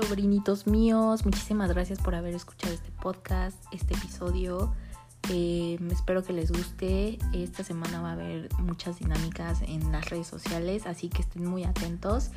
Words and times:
sobrinitos 0.00 0.66
míos, 0.66 1.24
muchísimas 1.24 1.70
gracias 1.70 1.98
por 2.00 2.14
haber 2.14 2.34
escuchado 2.34 2.72
este 2.72 2.90
podcast, 2.90 3.56
este 3.72 3.94
episodio. 3.94 4.72
Eh, 5.28 5.78
espero 5.90 6.22
que 6.24 6.32
les 6.32 6.50
guste. 6.50 7.18
Esta 7.32 7.64
semana 7.64 8.00
va 8.00 8.10
a 8.10 8.12
haber 8.12 8.48
muchas 8.60 8.98
dinámicas 8.98 9.62
en 9.62 9.92
las 9.92 10.08
redes 10.08 10.26
sociales, 10.26 10.86
así 10.86 11.08
que 11.08 11.22
estén 11.22 11.44
muy 11.44 11.64
atentos. 11.64 12.30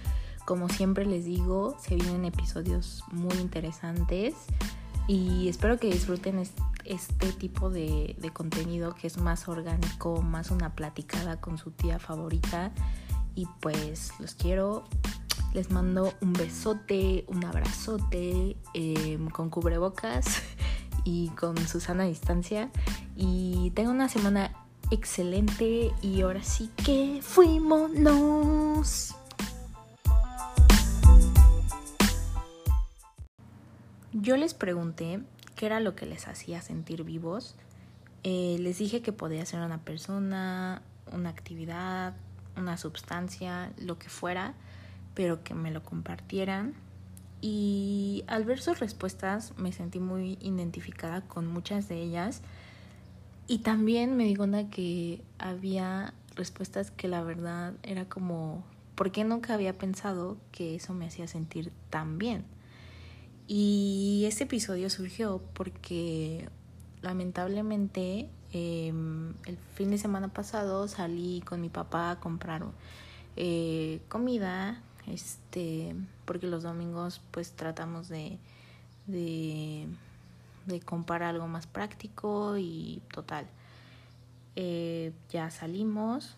Como 0.46 0.68
siempre 0.68 1.06
les 1.06 1.26
digo, 1.26 1.78
se 1.80 1.96
vienen 1.96 2.26
episodios 2.26 3.04
muy 3.12 3.38
interesantes 3.38 4.36
y 5.08 5.48
espero 5.48 5.80
que 5.80 5.88
disfruten 5.88 6.40
este 6.86 7.32
tipo 7.34 7.70
de, 7.70 8.16
de 8.20 8.30
contenido 8.32 8.94
que 8.94 9.08
es 9.08 9.18
más 9.18 9.48
orgánico, 9.48 10.22
más 10.22 10.52
una 10.52 10.76
platicada 10.76 11.40
con 11.40 11.58
su 11.58 11.72
tía 11.72 11.98
favorita. 12.00 12.72
Y 13.36 13.48
pues 13.62 14.12
los 14.20 14.36
quiero 14.36 14.84
les 15.54 15.70
mando 15.70 16.14
un 16.22 16.34
besote, 16.34 17.26
un 17.28 17.46
abrazote 17.46 18.58
em, 18.74 19.30
con 19.30 19.50
cubrebocas 19.50 20.42
y 21.04 21.30
con 21.30 21.58
Susana 21.68 22.04
a 22.04 22.08
distancia. 22.08 22.72
Y 23.16 23.72
tengo 23.76 23.92
una 23.92 24.10
semana 24.10 24.52
excelente 24.90 25.92
y 26.02 26.22
ahora 26.22 26.44
sí 26.44 26.72
que 26.84 27.20
fuimos. 27.22 27.92
Yo 34.12 34.38
les 34.38 34.54
pregunté 34.54 35.22
qué 35.56 35.68
era 35.68 35.80
lo 35.80 35.96
que 35.96 36.06
les 36.06 36.28
hacía 36.28 36.62
sentir 36.62 37.04
vivos. 37.04 37.56
Eh, 38.24 38.58
les 38.60 38.78
dije 38.80 39.02
que 39.02 39.12
podía 39.12 39.46
ser 39.46 39.60
una 39.60 39.80
persona, 39.80 40.82
una 41.12 41.30
actividad, 41.30 42.16
una 42.56 42.78
sustancia, 42.78 43.72
lo 43.78 44.00
que 44.00 44.10
fuera 44.10 44.56
pero 45.14 45.44
que 45.44 45.54
me 45.54 45.72
lo 45.72 45.84
compartieran. 45.84 46.74
Y 47.42 48.24
al 48.28 48.46
ver 48.46 48.62
sus 48.62 48.80
respuestas 48.80 49.54
me 49.58 49.72
sentí 49.72 50.00
muy 50.00 50.38
identificada 50.42 51.22
con 51.22 51.48
muchas 51.48 51.90
de 51.90 52.02
ellas. 52.02 52.42
Y 53.48 53.60
también 53.60 54.16
me 54.16 54.24
di 54.24 54.36
cuenta 54.36 54.70
que 54.70 55.22
había 55.38 56.14
respuestas 56.36 56.92
que 56.92 57.08
la 57.08 57.22
verdad 57.22 57.74
era 57.84 58.06
como, 58.06 58.64
¿por 58.96 59.12
qué 59.12 59.24
nunca 59.24 59.54
había 59.54 59.78
pensado 59.78 60.38
que 60.52 60.76
eso 60.76 60.94
me 60.94 61.08
hacía 61.08 61.28
sentir 61.28 61.72
tan 61.90 62.18
bien? 62.18 62.46
Y 63.48 64.24
ese 64.26 64.46
episodio 64.46 64.90
surgió 64.90 65.42
porque 65.54 66.48
lamentablemente 67.02 68.30
em, 68.54 69.34
el 69.46 69.58
fin 69.76 69.92
de 69.92 69.98
semana 69.98 70.30
pasado 70.30 70.88
salí 70.88 71.42
con 71.46 71.60
mi 71.60 71.68
papá 71.68 72.12
a 72.12 72.20
comprar 72.22 72.64
eh, 73.36 74.00
comida 74.08 74.82
este, 75.08 75.96
porque 76.26 76.48
los 76.48 76.64
domingos 76.64 77.22
pues 77.32 77.52
tratamos 77.52 78.08
de, 78.08 78.38
de, 79.08 79.88
de 80.66 80.82
algo 81.22 81.48
más 81.48 81.68
práctico 81.68 82.58
y 82.58 83.02
total. 83.14 83.48
Eh, 84.56 85.14
ya 85.30 85.50
salimos 85.50 86.36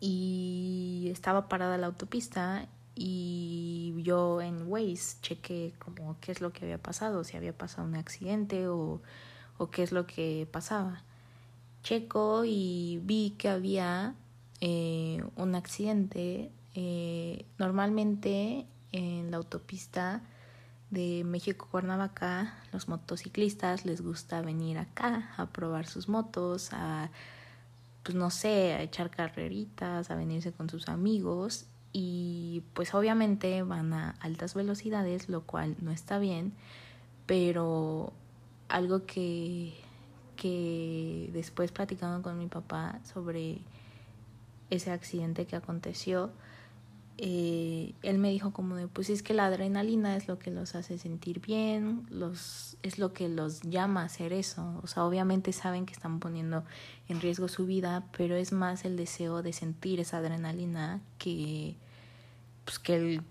y 0.00 1.08
estaba 1.10 1.48
parada 1.48 1.78
la 1.78 1.86
autopista 1.86 2.68
y 2.94 3.94
yo 4.02 4.40
en 4.40 4.70
Waze 4.70 5.18
chequé 5.20 5.74
como 5.78 6.16
qué 6.20 6.32
es 6.32 6.40
lo 6.40 6.52
que 6.52 6.64
había 6.64 6.78
pasado, 6.78 7.24
si 7.24 7.36
había 7.36 7.56
pasado 7.56 7.86
un 7.86 7.96
accidente 7.96 8.68
o, 8.68 9.02
o 9.58 9.70
qué 9.70 9.82
es 9.82 9.92
lo 9.92 10.06
que 10.06 10.48
pasaba. 10.50 11.02
Checo 11.82 12.44
y 12.44 13.00
vi 13.04 13.34
que 13.38 13.48
había 13.48 14.14
eh, 14.60 15.22
un 15.36 15.54
accidente 15.54 16.50
eh, 16.78 17.46
normalmente 17.56 18.66
en 18.92 19.30
la 19.30 19.38
autopista 19.38 20.20
de 20.90 21.24
México-Cuernavaca, 21.24 22.54
los 22.70 22.86
motociclistas 22.86 23.86
les 23.86 24.02
gusta 24.02 24.42
venir 24.42 24.76
acá 24.76 25.32
a 25.38 25.46
probar 25.46 25.86
sus 25.86 26.10
motos, 26.10 26.68
a, 26.72 27.10
pues 28.02 28.14
no 28.14 28.28
sé, 28.30 28.74
a 28.74 28.82
echar 28.82 29.10
carreritas, 29.10 30.10
a 30.10 30.16
venirse 30.16 30.52
con 30.52 30.68
sus 30.68 30.88
amigos. 30.88 31.64
Y 31.94 32.62
pues 32.74 32.92
obviamente 32.94 33.62
van 33.62 33.94
a 33.94 34.10
altas 34.20 34.52
velocidades, 34.52 35.30
lo 35.30 35.44
cual 35.44 35.76
no 35.80 35.90
está 35.92 36.18
bien, 36.18 36.52
pero 37.24 38.12
algo 38.68 39.06
que, 39.06 39.72
que 40.36 41.30
después 41.32 41.72
platicando 41.72 42.20
con 42.20 42.38
mi 42.38 42.48
papá 42.48 43.00
sobre 43.02 43.62
ese 44.68 44.90
accidente 44.90 45.46
que 45.46 45.56
aconteció, 45.56 46.32
eh, 47.18 47.94
él 48.02 48.18
me 48.18 48.30
dijo 48.30 48.52
como 48.52 48.76
de, 48.76 48.88
pues 48.88 49.08
es 49.08 49.22
que 49.22 49.32
la 49.32 49.46
adrenalina 49.46 50.16
es 50.16 50.28
lo 50.28 50.38
que 50.38 50.50
los 50.50 50.74
hace 50.74 50.98
sentir 50.98 51.40
bien, 51.40 52.06
los, 52.10 52.76
es 52.82 52.98
lo 52.98 53.12
que 53.12 53.28
los 53.28 53.62
llama 53.62 54.02
a 54.02 54.04
hacer 54.04 54.32
eso. 54.32 54.80
O 54.82 54.86
sea, 54.86 55.04
obviamente 55.04 55.52
saben 55.52 55.86
que 55.86 55.94
están 55.94 56.20
poniendo 56.20 56.64
en 57.08 57.20
riesgo 57.20 57.48
su 57.48 57.66
vida, 57.66 58.06
pero 58.16 58.36
es 58.36 58.52
más 58.52 58.84
el 58.84 58.96
deseo 58.96 59.42
de 59.42 59.52
sentir 59.52 60.00
esa 60.00 60.18
adrenalina 60.18 61.00
que, 61.18 61.76
pues, 62.64 62.78
que 62.78 62.96
el 62.96 63.22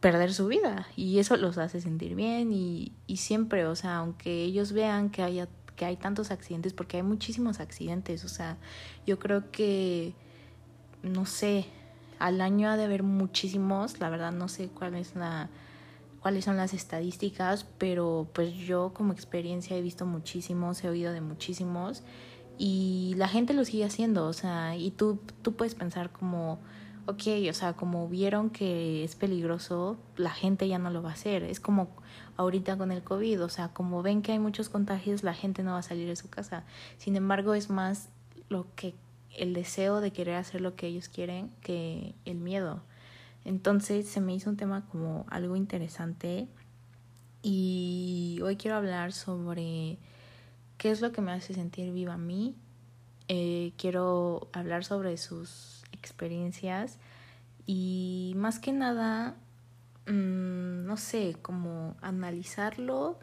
perder 0.00 0.32
su 0.32 0.46
vida. 0.46 0.86
Y 0.96 1.18
eso 1.18 1.36
los 1.36 1.58
hace 1.58 1.80
sentir 1.80 2.14
bien 2.14 2.52
y, 2.52 2.92
y 3.06 3.16
siempre, 3.16 3.66
o 3.66 3.74
sea, 3.74 3.96
aunque 3.98 4.44
ellos 4.44 4.72
vean 4.72 5.10
que 5.10 5.22
haya 5.22 5.48
que 5.74 5.86
hay 5.86 5.96
tantos 5.96 6.30
accidentes, 6.30 6.74
porque 6.74 6.98
hay 6.98 7.02
muchísimos 7.02 7.58
accidentes, 7.58 8.24
o 8.24 8.28
sea, 8.28 8.58
yo 9.06 9.18
creo 9.18 9.50
que, 9.50 10.14
no 11.02 11.24
sé, 11.24 11.66
al 12.22 12.40
año 12.40 12.70
ha 12.70 12.76
de 12.76 12.84
haber 12.84 13.02
muchísimos, 13.02 13.98
la 13.98 14.08
verdad 14.08 14.30
no 14.30 14.46
sé 14.46 14.68
cuál 14.68 14.94
es 14.94 15.16
la, 15.16 15.50
cuáles 16.20 16.44
son 16.44 16.56
las 16.56 16.72
estadísticas, 16.72 17.66
pero 17.78 18.28
pues 18.32 18.54
yo 18.54 18.92
como 18.94 19.12
experiencia 19.12 19.76
he 19.76 19.82
visto 19.82 20.06
muchísimos, 20.06 20.84
he 20.84 20.88
oído 20.88 21.12
de 21.12 21.20
muchísimos 21.20 22.04
y 22.58 23.14
la 23.16 23.26
gente 23.26 23.54
lo 23.54 23.64
sigue 23.64 23.84
haciendo, 23.84 24.28
o 24.28 24.32
sea, 24.32 24.76
y 24.76 24.92
tú, 24.92 25.18
tú 25.42 25.56
puedes 25.56 25.74
pensar 25.74 26.12
como, 26.12 26.60
ok, 27.06 27.22
o 27.50 27.54
sea, 27.54 27.72
como 27.72 28.08
vieron 28.08 28.50
que 28.50 29.02
es 29.02 29.16
peligroso, 29.16 29.96
la 30.16 30.30
gente 30.30 30.68
ya 30.68 30.78
no 30.78 30.90
lo 30.90 31.02
va 31.02 31.10
a 31.10 31.14
hacer, 31.14 31.42
es 31.42 31.58
como 31.58 31.88
ahorita 32.36 32.78
con 32.78 32.92
el 32.92 33.02
COVID, 33.02 33.42
o 33.42 33.48
sea, 33.48 33.70
como 33.70 34.00
ven 34.02 34.22
que 34.22 34.30
hay 34.30 34.38
muchos 34.38 34.68
contagios, 34.68 35.24
la 35.24 35.34
gente 35.34 35.64
no 35.64 35.72
va 35.72 35.78
a 35.78 35.82
salir 35.82 36.06
de 36.06 36.14
su 36.14 36.30
casa, 36.30 36.62
sin 36.98 37.16
embargo 37.16 37.54
es 37.54 37.68
más 37.68 38.10
lo 38.48 38.66
que 38.76 38.94
el 39.36 39.54
deseo 39.54 40.00
de 40.00 40.12
querer 40.12 40.36
hacer 40.36 40.60
lo 40.60 40.76
que 40.76 40.86
ellos 40.86 41.08
quieren 41.08 41.50
que 41.60 42.14
el 42.24 42.38
miedo. 42.38 42.82
Entonces 43.44 44.08
se 44.08 44.20
me 44.20 44.34
hizo 44.34 44.50
un 44.50 44.56
tema 44.56 44.86
como 44.86 45.26
algo 45.28 45.56
interesante 45.56 46.48
y 47.42 48.38
hoy 48.42 48.56
quiero 48.56 48.76
hablar 48.76 49.12
sobre 49.12 49.98
qué 50.78 50.90
es 50.90 51.00
lo 51.00 51.12
que 51.12 51.22
me 51.22 51.32
hace 51.32 51.54
sentir 51.54 51.92
viva 51.92 52.14
a 52.14 52.18
mí. 52.18 52.54
Eh, 53.28 53.72
quiero 53.76 54.48
hablar 54.52 54.84
sobre 54.84 55.16
sus 55.16 55.82
experiencias 55.92 56.98
y 57.66 58.34
más 58.36 58.58
que 58.58 58.72
nada, 58.72 59.36
mm, 60.06 60.84
no 60.84 60.96
sé, 60.96 61.36
como 61.42 61.96
analizarlo 62.00 63.18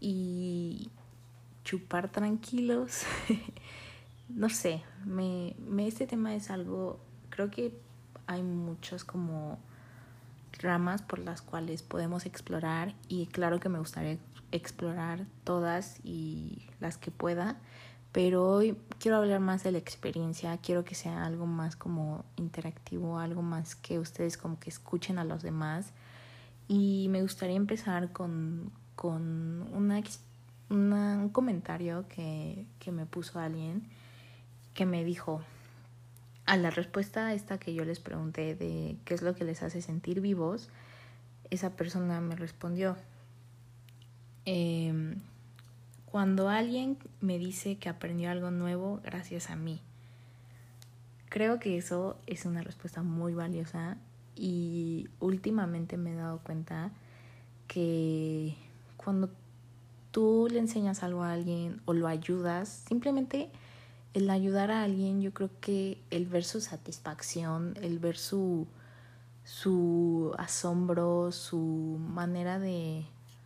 y 0.00 0.90
chupar 1.64 2.10
tranquilos. 2.10 3.02
no 4.34 4.48
sé, 4.48 4.82
me, 5.04 5.54
me, 5.58 5.86
este 5.86 6.06
tema 6.06 6.34
es 6.34 6.50
algo, 6.50 7.00
creo 7.30 7.50
que 7.50 7.74
hay 8.26 8.42
muchas 8.42 9.04
como 9.04 9.58
ramas 10.58 11.02
por 11.02 11.18
las 11.18 11.42
cuales 11.42 11.82
podemos 11.82 12.26
explorar 12.26 12.94
y 13.08 13.26
claro 13.26 13.60
que 13.60 13.68
me 13.68 13.78
gustaría 13.78 14.18
explorar 14.52 15.26
todas 15.44 16.00
y 16.04 16.66
las 16.80 16.96
que 16.96 17.10
pueda, 17.10 17.56
pero 18.12 18.48
hoy 18.48 18.76
quiero 18.98 19.18
hablar 19.18 19.40
más 19.40 19.62
de 19.62 19.72
la 19.72 19.78
experiencia, 19.78 20.56
quiero 20.58 20.84
que 20.84 20.94
sea 20.94 21.24
algo 21.24 21.46
más 21.46 21.76
como 21.76 22.24
interactivo, 22.36 23.18
algo 23.18 23.42
más 23.42 23.76
que 23.76 23.98
ustedes 23.98 24.36
como 24.36 24.58
que 24.58 24.70
escuchen 24.70 25.18
a 25.18 25.24
los 25.24 25.42
demás. 25.42 25.92
Y 26.66 27.08
me 27.10 27.22
gustaría 27.22 27.56
empezar 27.56 28.12
con, 28.12 28.72
con 28.96 29.68
una, 29.72 30.02
un 30.70 31.30
comentario 31.32 32.06
que, 32.08 32.66
que 32.80 32.90
me 32.90 33.06
puso 33.06 33.38
alguien 33.38 33.88
que 34.74 34.86
me 34.86 35.04
dijo 35.04 35.42
a 36.46 36.56
la 36.56 36.70
respuesta 36.70 37.32
esta 37.32 37.58
que 37.58 37.74
yo 37.74 37.84
les 37.84 38.00
pregunté 38.00 38.54
de 38.54 38.96
qué 39.04 39.14
es 39.14 39.22
lo 39.22 39.34
que 39.34 39.44
les 39.44 39.62
hace 39.62 39.82
sentir 39.82 40.20
vivos, 40.20 40.68
esa 41.50 41.70
persona 41.70 42.20
me 42.20 42.36
respondió, 42.36 42.96
em, 44.44 45.20
cuando 46.06 46.48
alguien 46.48 46.96
me 47.20 47.38
dice 47.38 47.76
que 47.76 47.88
aprendió 47.88 48.30
algo 48.30 48.50
nuevo 48.50 49.00
gracias 49.04 49.50
a 49.50 49.56
mí. 49.56 49.80
Creo 51.28 51.60
que 51.60 51.78
eso 51.78 52.18
es 52.26 52.44
una 52.44 52.62
respuesta 52.62 53.02
muy 53.02 53.34
valiosa 53.34 53.96
y 54.34 55.08
últimamente 55.20 55.96
me 55.96 56.12
he 56.12 56.16
dado 56.16 56.38
cuenta 56.38 56.90
que 57.68 58.56
cuando 58.96 59.30
tú 60.10 60.48
le 60.50 60.58
enseñas 60.58 61.04
algo 61.04 61.22
a 61.22 61.32
alguien 61.32 61.80
o 61.84 61.92
lo 61.92 62.08
ayudas, 62.08 62.68
simplemente 62.88 63.50
el 64.14 64.30
ayudar 64.30 64.70
a 64.70 64.82
alguien, 64.82 65.20
yo 65.20 65.32
creo 65.32 65.50
que 65.60 66.02
el 66.10 66.26
ver 66.26 66.44
su 66.44 66.60
satisfacción, 66.60 67.74
el 67.80 67.98
ver 67.98 68.16
su, 68.16 68.66
su 69.44 70.34
asombro, 70.38 71.32
su 71.32 71.98
manera 72.00 72.58
de, 72.58 73.04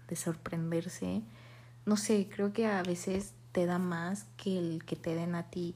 de 0.09 0.17
sorprenderse. 0.17 1.23
No 1.87 1.97
sé, 1.97 2.29
creo 2.35 2.53
que 2.53 2.67
a 2.67 2.83
veces 2.83 3.35
te 3.53 3.67
da 3.67 3.79
más 3.79 4.27
que 4.37 4.59
el 4.59 4.85
que 4.85 4.97
te 4.97 5.15
den 5.15 5.35
a 5.35 5.51
ti. 5.51 5.75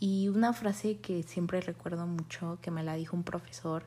Y 0.00 0.28
una 0.28 0.52
frase 0.52 0.98
que 0.98 1.22
siempre 1.22 1.60
recuerdo 1.60 2.06
mucho, 2.06 2.58
que 2.62 2.70
me 2.70 2.84
la 2.84 2.94
dijo 2.94 3.16
un 3.16 3.24
profesor 3.24 3.84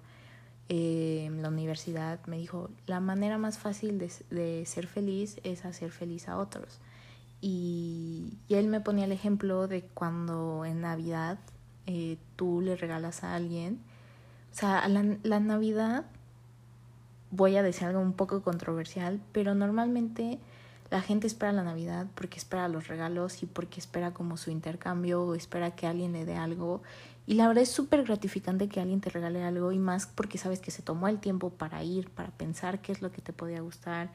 eh, 0.70 1.24
en 1.26 1.42
la 1.42 1.50
universidad, 1.50 2.20
me 2.26 2.38
dijo, 2.38 2.70
la 2.88 3.00
manera 3.00 3.38
más 3.38 3.58
fácil 3.58 4.00
de, 4.00 4.12
de 4.30 4.66
ser 4.66 4.88
feliz 4.88 5.40
es 5.44 5.66
hacer 5.66 5.92
feliz 5.92 6.28
a 6.28 6.38
otros. 6.38 6.80
Y, 7.42 8.38
él 8.50 8.68
me 8.68 8.82
ponía 8.82 9.06
el 9.06 9.12
ejemplo 9.12 9.68
de 9.68 9.84
cuando 9.94 10.66
en 10.66 10.82
Navidad 10.82 11.40
eh, 11.88 12.18
tú 12.36 12.62
le 12.62 12.76
regalas 12.76 13.24
a 13.24 13.34
alguien. 13.34 13.80
O 14.52 14.56
sea, 14.56 14.88
la, 14.88 15.18
la 15.24 15.40
Navidad, 15.40 16.06
voy 17.32 17.56
a 17.56 17.64
decir 17.64 17.88
algo 17.88 18.02
un 18.02 18.14
poco 18.14 18.42
controversial, 18.42 19.22
pero 19.32 19.56
normalmente 19.56 20.40
la 20.92 21.02
gente 21.02 21.26
espera 21.26 21.54
la 21.54 21.64
Navidad 21.64 22.08
porque 22.16 22.38
espera 22.38 22.68
los 22.68 22.90
regalos 22.90 23.42
y 23.42 23.46
porque 23.46 23.80
espera 23.80 24.14
como 24.14 24.36
su 24.36 24.52
intercambio 24.52 25.24
o 25.24 25.36
espera 25.36 25.72
que 25.72 25.88
alguien 25.88 26.12
le 26.12 26.26
dé 26.26 26.36
algo. 26.36 26.84
Y 27.26 27.36
la 27.36 27.48
verdad 27.48 27.64
es 27.64 27.72
súper 27.72 28.04
gratificante 28.04 28.68
que 28.68 28.82
alguien 28.82 29.00
te 29.00 29.10
regale 29.10 29.42
algo 29.42 29.72
y 29.72 29.80
más 29.80 30.06
porque 30.06 30.38
sabes 30.38 30.60
que 30.60 30.70
se 30.70 30.82
tomó 30.82 31.08
el 31.08 31.20
tiempo 31.20 31.50
para 31.50 31.82
ir, 31.82 32.10
para 32.10 32.30
pensar 32.32 32.82
qué 32.82 32.92
es 32.92 33.02
lo 33.02 33.12
que 33.14 33.22
te 33.22 33.32
podía 33.32 33.62
gustar, 33.62 34.10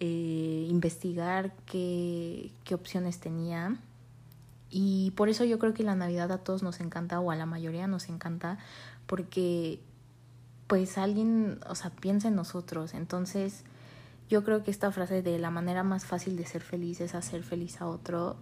eh, 0.00 0.66
investigar 0.68 1.54
qué, 1.66 2.52
qué 2.64 2.74
opciones 2.74 3.18
tenía. 3.20 3.76
Y 4.70 5.12
por 5.12 5.28
eso 5.28 5.44
yo 5.44 5.58
creo 5.58 5.74
que 5.74 5.82
la 5.82 5.94
Navidad 5.94 6.32
a 6.32 6.38
todos 6.38 6.62
nos 6.62 6.80
encanta 6.80 7.20
o 7.20 7.30
a 7.30 7.36
la 7.36 7.46
mayoría 7.46 7.86
nos 7.86 8.08
encanta 8.08 8.58
porque 9.06 9.80
pues 10.66 10.98
alguien, 10.98 11.60
o 11.68 11.74
sea, 11.74 11.90
piensa 11.90 12.28
en 12.28 12.34
nosotros. 12.34 12.94
Entonces 12.94 13.64
yo 14.28 14.44
creo 14.44 14.62
que 14.64 14.70
esta 14.70 14.90
frase 14.90 15.22
de 15.22 15.38
la 15.38 15.50
manera 15.50 15.82
más 15.82 16.04
fácil 16.04 16.36
de 16.36 16.44
ser 16.44 16.62
feliz 16.62 17.00
es 17.00 17.14
hacer 17.14 17.42
feliz 17.42 17.80
a 17.80 17.86
otro, 17.86 18.36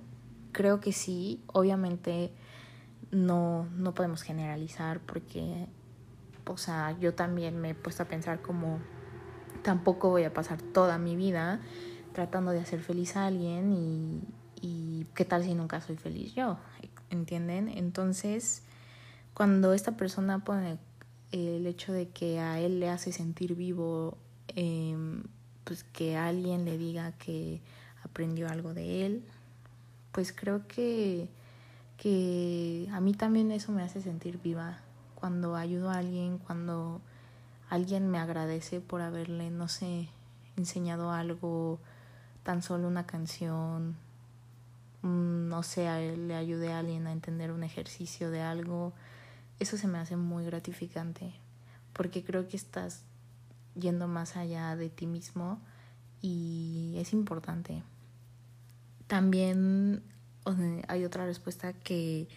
creo 0.53 0.81
que 0.81 0.93
sí, 0.93 1.43
obviamente 1.49 2.33
no, 3.11 3.69
no 3.77 3.93
podemos 3.95 4.23
generalizar 4.23 5.01
porque, 5.01 5.67
o 6.47 6.57
sea, 6.57 6.97
yo 6.99 7.15
también 7.15 7.61
me 7.61 7.71
he 7.71 7.75
puesto 7.75 8.03
a 8.03 8.07
pensar 8.07 8.41
como 8.41 8.79
tampoco 9.65 10.11
voy 10.11 10.23
a 10.23 10.33
pasar 10.33 10.63
toda 10.63 10.99
mi 10.99 11.17
vida 11.17 11.61
tratando 12.13 12.53
de 12.53 12.61
hacer 12.61 12.81
feliz 12.81 13.17
a 13.17 13.27
alguien 13.27 13.73
y, 13.73 15.07
qué 15.15 15.25
tal 15.25 15.45
si 15.45 15.55
nunca 15.55 15.81
soy 15.81 15.97
feliz 15.97 16.35
yo, 16.35 16.59
¿entienden? 17.11 17.69
Entonces, 17.69 18.63
cuando 19.33 19.75
esta 19.75 19.97
persona 19.97 20.43
pone 20.43 20.79
el 21.31 21.67
hecho 21.67 21.93
de 21.93 22.09
que 22.09 22.41
a 22.41 22.59
él 22.59 22.81
le 22.81 22.89
hace 22.89 23.13
sentir 23.13 23.55
vivo, 23.55 24.17
eh, 24.57 24.97
pues 25.65 25.85
que 25.85 26.17
alguien 26.17 26.65
le 26.65 26.79
diga 26.79 27.13
que 27.13 27.61
aprendió 28.03 28.49
algo 28.49 28.75
de 28.75 29.07
él, 29.07 29.25
pues 30.13 30.33
creo 30.33 30.67
que, 30.67 31.29
que 31.97 32.89
a 32.93 33.01
mí 33.01 33.13
también 33.13 33.53
eso 33.53 33.71
me 33.71 33.83
hace 33.83 34.01
sentir 34.01 34.41
viva. 34.43 34.79
Cuando 35.15 35.57
ayudo 35.57 35.91
a 35.91 35.99
alguien, 35.99 36.39
cuando 36.39 37.01
alguien 37.69 38.11
me 38.11 38.19
agradece 38.19 38.81
por 38.81 39.01
haberle, 39.01 39.51
no 39.51 39.69
sé, 39.69 40.09
enseñado 40.57 41.11
algo, 41.11 41.81
tan 42.43 42.63
solo 42.63 42.89
una 42.89 43.07
canción, 43.07 43.97
mm, 45.03 45.49
no 45.49 45.63
sé, 45.63 46.17
le 46.17 46.35
ayudé 46.35 46.73
a 46.73 46.79
alguien 46.79 47.07
a 47.07 47.13
entender 47.13 47.51
un 47.51 47.65
ejercicio 47.65 48.31
de 48.31 48.43
algo, 48.43 48.93
eso 49.59 49.77
se 49.77 49.89
me 49.89 49.99
hace 49.99 50.17
muy 50.17 50.45
gratificante, 50.45 51.33
porque 51.93 52.25
creo 52.25 52.49
que 52.49 52.57
estás 52.57 53.03
yendo 53.75 54.09
más 54.09 54.37
allá 54.37 54.77
de 54.77 54.89
ti 54.89 55.07
mismo 55.07 55.61
y 56.23 56.95
es 56.99 57.13
importante. 57.13 57.83
También 59.07 60.03
hay 60.89 61.05
otra 61.05 61.27
respuesta 61.27 61.73
que, 61.73 62.29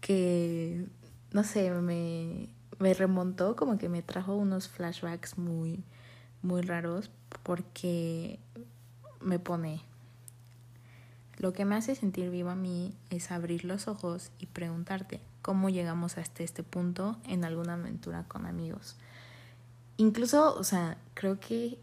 que 0.00 0.86
no 1.32 1.44
sé, 1.44 1.70
me, 1.70 2.48
me 2.80 2.94
remontó, 2.94 3.54
como 3.54 3.78
que 3.78 3.88
me 3.88 4.02
trajo 4.02 4.34
unos 4.34 4.68
flashbacks 4.68 5.38
muy, 5.38 5.84
muy 6.42 6.62
raros 6.62 7.10
porque 7.42 8.40
me 9.20 9.38
pone, 9.38 9.82
lo 11.36 11.52
que 11.52 11.66
me 11.66 11.76
hace 11.76 11.94
sentir 11.94 12.30
viva 12.30 12.52
a 12.52 12.56
mí 12.56 12.94
es 13.10 13.30
abrir 13.30 13.64
los 13.66 13.86
ojos 13.86 14.32
y 14.38 14.46
preguntarte 14.46 15.20
cómo 15.42 15.68
llegamos 15.68 16.16
hasta 16.16 16.42
este 16.42 16.62
punto 16.62 17.18
en 17.28 17.44
alguna 17.44 17.74
aventura 17.74 18.24
con 18.26 18.46
amigos. 18.46 18.96
Incluso, 19.98 20.54
o 20.54 20.64
sea, 20.64 20.96
creo 21.12 21.38
que 21.38 21.78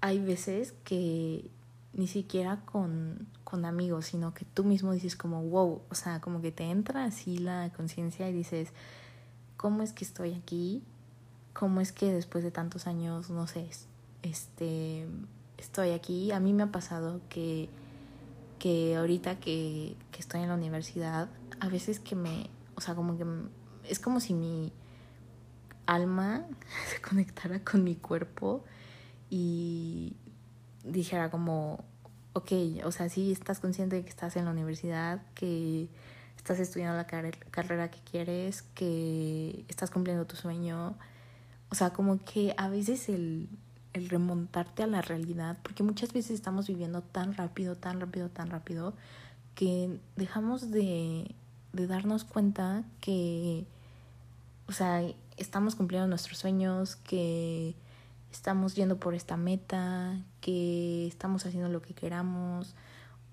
hay 0.00 0.20
veces 0.20 0.74
que 0.84 1.50
ni 1.92 2.06
siquiera 2.06 2.60
con, 2.64 3.26
con 3.42 3.64
amigos, 3.64 4.06
sino 4.06 4.32
que 4.32 4.44
tú 4.44 4.62
mismo 4.62 4.92
dices 4.92 5.16
como, 5.16 5.42
wow, 5.42 5.82
o 5.90 5.94
sea, 5.96 6.20
como 6.20 6.40
que 6.40 6.52
te 6.52 6.64
entra 6.64 7.04
así 7.04 7.38
la 7.38 7.72
conciencia 7.76 8.28
y 8.28 8.32
dices, 8.32 8.72
¿cómo 9.58 9.82
es 9.82 9.92
que 9.92 10.06
estoy 10.06 10.32
aquí? 10.32 10.82
¿Cómo 11.52 11.82
es 11.82 11.92
que 11.92 12.10
después 12.10 12.42
de 12.42 12.50
tantos 12.50 12.86
años, 12.86 13.28
no 13.28 13.46
sé, 13.46 13.68
este, 14.22 15.06
estoy 15.58 15.90
aquí? 15.90 16.32
A 16.32 16.40
mí 16.40 16.54
me 16.54 16.62
ha 16.62 16.72
pasado 16.72 17.20
que, 17.28 17.68
que 18.58 18.96
ahorita 18.96 19.40
que, 19.40 19.96
que 20.12 20.20
estoy 20.20 20.40
en 20.40 20.48
la 20.48 20.54
universidad, 20.54 21.28
a 21.60 21.68
veces 21.68 22.00
que 22.00 22.14
me, 22.16 22.48
o 22.76 22.80
sea, 22.80 22.94
como 22.94 23.18
que 23.18 23.26
es 23.90 23.98
como 23.98 24.20
si 24.20 24.32
mi 24.32 24.72
alma 25.84 26.46
se 26.88 27.02
conectara 27.02 27.62
con 27.62 27.84
mi 27.84 27.96
cuerpo 27.96 28.64
y 29.28 30.16
dijera 30.84 31.30
como, 31.30 31.84
ok, 32.32 32.52
o 32.84 32.92
sea, 32.92 33.08
sí 33.08 33.32
estás 33.32 33.58
consciente 33.58 33.96
de 33.96 34.04
que 34.04 34.08
estás 34.08 34.36
en 34.36 34.44
la 34.44 34.52
universidad, 34.52 35.20
que 35.34 35.88
estás 36.48 36.60
estudiando 36.60 36.96
la 36.96 37.06
carrera 37.06 37.90
que 37.90 37.98
quieres, 38.10 38.62
que 38.62 39.66
estás 39.68 39.90
cumpliendo 39.90 40.24
tu 40.24 40.34
sueño. 40.34 40.96
O 41.70 41.74
sea, 41.74 41.90
como 41.90 42.24
que 42.24 42.54
a 42.56 42.70
veces 42.70 43.10
el, 43.10 43.50
el 43.92 44.08
remontarte 44.08 44.82
a 44.82 44.86
la 44.86 45.02
realidad, 45.02 45.58
porque 45.62 45.82
muchas 45.82 46.14
veces 46.14 46.30
estamos 46.30 46.66
viviendo 46.66 47.02
tan 47.02 47.34
rápido, 47.34 47.76
tan 47.76 48.00
rápido, 48.00 48.30
tan 48.30 48.48
rápido, 48.48 48.94
que 49.54 50.00
dejamos 50.16 50.70
de, 50.70 51.34
de 51.74 51.86
darnos 51.86 52.24
cuenta 52.24 52.82
que, 53.02 53.66
o 54.68 54.72
sea, 54.72 55.02
estamos 55.36 55.74
cumpliendo 55.74 56.08
nuestros 56.08 56.38
sueños, 56.38 56.96
que 56.96 57.74
estamos 58.32 58.74
yendo 58.74 58.98
por 58.98 59.14
esta 59.14 59.36
meta, 59.36 60.18
que 60.40 61.08
estamos 61.08 61.44
haciendo 61.44 61.68
lo 61.68 61.82
que 61.82 61.92
queramos. 61.92 62.74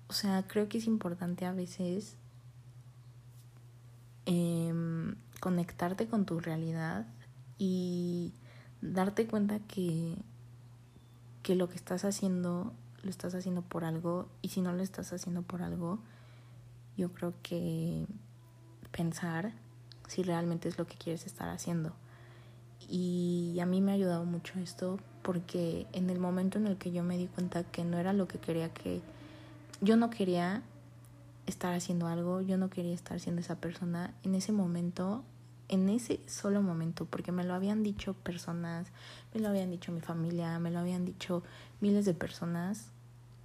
O 0.08 0.12
sea, 0.12 0.44
creo 0.46 0.68
que 0.68 0.76
es 0.76 0.86
importante 0.86 1.46
a 1.46 1.52
veces 1.52 2.18
em, 4.26 5.14
conectarte 5.40 6.06
con 6.06 6.26
tu 6.26 6.40
realidad 6.40 7.06
y 7.58 8.32
darte 8.82 9.26
cuenta 9.26 9.60
que, 9.60 10.16
que 11.42 11.54
lo 11.54 11.68
que 11.68 11.76
estás 11.76 12.04
haciendo 12.04 12.72
lo 13.06 13.10
estás 13.10 13.34
haciendo 13.34 13.62
por 13.62 13.84
algo 13.84 14.28
y 14.42 14.48
si 14.48 14.60
no 14.60 14.72
lo 14.72 14.82
estás 14.82 15.12
haciendo 15.12 15.42
por 15.42 15.62
algo, 15.62 16.00
yo 16.96 17.12
creo 17.12 17.34
que 17.42 18.04
pensar 18.90 19.52
si 20.08 20.22
realmente 20.22 20.68
es 20.68 20.76
lo 20.76 20.86
que 20.86 20.96
quieres 20.96 21.24
estar 21.24 21.48
haciendo. 21.48 21.92
Y 22.88 23.58
a 23.60 23.66
mí 23.66 23.80
me 23.80 23.92
ha 23.92 23.94
ayudado 23.94 24.24
mucho 24.24 24.58
esto 24.58 24.98
porque 25.22 25.86
en 25.92 26.10
el 26.10 26.18
momento 26.18 26.58
en 26.58 26.66
el 26.66 26.76
que 26.76 26.92
yo 26.92 27.02
me 27.02 27.16
di 27.16 27.26
cuenta 27.26 27.64
que 27.64 27.84
no 27.84 27.98
era 27.98 28.12
lo 28.12 28.28
que 28.28 28.38
quería 28.38 28.72
que 28.72 29.00
yo 29.80 29.96
no 29.96 30.10
quería 30.10 30.62
estar 31.46 31.74
haciendo 31.74 32.06
algo, 32.06 32.40
yo 32.40 32.58
no 32.58 32.70
quería 32.70 32.94
estar 32.94 33.20
siendo 33.20 33.40
esa 33.40 33.56
persona, 33.60 34.14
en 34.22 34.34
ese 34.34 34.52
momento, 34.52 35.24
en 35.68 35.88
ese 35.88 36.20
solo 36.26 36.62
momento, 36.62 37.06
porque 37.06 37.32
me 37.32 37.44
lo 37.44 37.54
habían 37.54 37.82
dicho 37.82 38.14
personas, 38.14 38.88
me 39.34 39.40
lo 39.40 39.48
habían 39.48 39.70
dicho 39.70 39.92
mi 39.92 40.00
familia, 40.00 40.58
me 40.58 40.70
lo 40.70 40.78
habían 40.78 41.04
dicho 41.04 41.42
miles 41.80 42.04
de 42.04 42.14
personas 42.14 42.90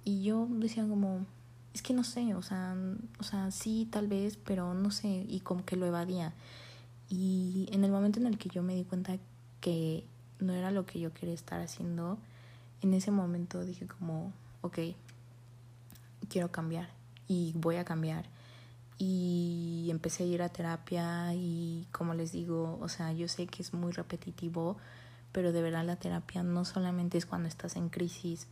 y 0.04 0.22
yo 0.22 0.46
decía 0.50 0.86
como 0.86 1.26
es 1.74 1.82
que 1.82 1.94
no 1.94 2.04
sé, 2.04 2.34
o 2.34 2.42
sea, 2.42 2.76
o 3.18 3.22
sea, 3.22 3.50
sí 3.50 3.88
tal 3.90 4.06
vez, 4.06 4.36
pero 4.36 4.74
no 4.74 4.90
sé, 4.90 5.24
y 5.28 5.40
como 5.40 5.64
que 5.64 5.76
lo 5.76 5.86
evadía. 5.86 6.34
Y 7.08 7.68
en 7.72 7.84
el 7.84 7.90
momento 7.90 8.20
en 8.20 8.26
el 8.26 8.36
que 8.36 8.50
yo 8.50 8.62
me 8.62 8.74
di 8.74 8.84
cuenta 8.84 9.16
que 9.60 10.04
no 10.38 10.52
era 10.52 10.70
lo 10.70 10.84
que 10.84 11.00
yo 11.00 11.14
quería 11.14 11.34
estar 11.34 11.60
haciendo, 11.62 12.18
en 12.82 12.92
ese 12.94 13.10
momento 13.10 13.64
dije 13.64 13.86
como, 13.86 14.32
ok, 14.60 14.78
quiero 16.28 16.50
cambiar 16.50 16.90
y 17.32 17.52
voy 17.54 17.76
a 17.76 17.84
cambiar. 17.84 18.26
Y 18.98 19.88
empecé 19.90 20.24
a 20.24 20.26
ir 20.26 20.42
a 20.42 20.50
terapia 20.50 21.34
y 21.34 21.86
como 21.90 22.14
les 22.14 22.32
digo, 22.32 22.78
o 22.80 22.88
sea, 22.88 23.12
yo 23.12 23.26
sé 23.26 23.46
que 23.46 23.62
es 23.62 23.72
muy 23.72 23.92
repetitivo, 23.92 24.76
pero 25.32 25.52
de 25.52 25.62
verdad 25.62 25.84
la 25.84 25.96
terapia 25.96 26.42
no 26.42 26.64
solamente 26.64 27.18
es 27.18 27.26
cuando 27.26 27.48
estás 27.48 27.76
en 27.76 27.88
crisis, 27.88 28.46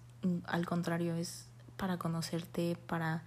al 0.47 0.67
contrario, 0.67 1.15
es 1.15 1.47
para 1.77 1.99
conocerte, 1.99 2.77
para 2.87 3.23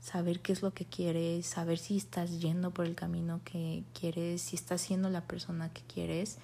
saber 0.00 0.40
qué 0.40 0.52
es 0.52 0.62
lo 0.62 0.72
que 0.72 0.84
quieres, 0.84 1.46
saber 1.46 1.78
si 1.78 1.96
estás 1.96 2.40
yendo 2.40 2.70
por 2.70 2.84
el 2.84 2.94
camino 2.94 3.40
que 3.44 3.84
quieres, 3.98 4.42
si 4.42 4.56
estás 4.56 4.82
siendo 4.82 5.08
la 5.08 5.22
persona 5.22 5.70
que 5.70 5.82
quieres 5.82 6.38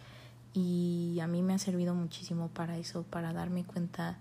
Y 0.55 1.19
a 1.23 1.27
mí 1.27 1.43
me 1.43 1.55
ha 1.55 1.59
servido 1.59 1.95
muchísimo 1.95 2.49
para 2.49 2.79
eso, 2.79 3.05
para 3.05 3.33
darme 3.33 3.65
cuenta 3.65 4.19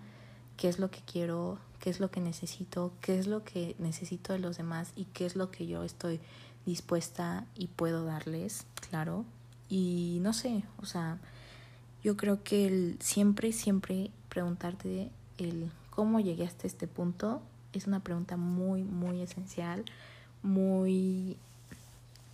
qué 0.58 0.68
es 0.68 0.78
lo 0.78 0.92
que 0.92 1.00
quiero, 1.12 1.58
qué 1.80 1.90
es 1.90 2.00
lo 2.00 2.12
que 2.12 2.22
necesito, 2.22 2.92
qué 3.02 3.20
es 3.20 3.28
lo 3.28 3.44
que 3.44 3.76
necesito 3.80 4.34
de 4.34 4.40
los 4.40 4.58
demás 4.58 4.92
y 4.96 5.06
qué 5.06 5.26
es 5.26 5.36
lo 5.36 5.52
que 5.52 5.68
yo 5.68 5.84
estoy 5.84 6.20
dispuesta 6.66 7.46
y 7.56 7.68
puedo 7.68 8.06
darles, 8.06 8.66
claro. 8.90 9.26
Y 9.70 10.20
no 10.22 10.34
sé, 10.34 10.64
o 10.82 10.86
sea, 10.86 11.20
yo 12.04 12.18
creo 12.18 12.44
que 12.44 12.68
el 12.68 12.98
siempre, 13.00 13.52
siempre 13.52 14.12
preguntarte 14.30 15.10
el 15.38 15.72
cómo 15.90 16.20
llegué 16.20 16.46
hasta 16.46 16.68
este 16.68 16.88
punto 16.88 17.42
es 17.74 17.88
una 17.88 18.00
pregunta 18.00 18.38
muy, 18.38 18.84
muy 18.84 19.22
esencial, 19.22 19.86
muy, 20.42 21.38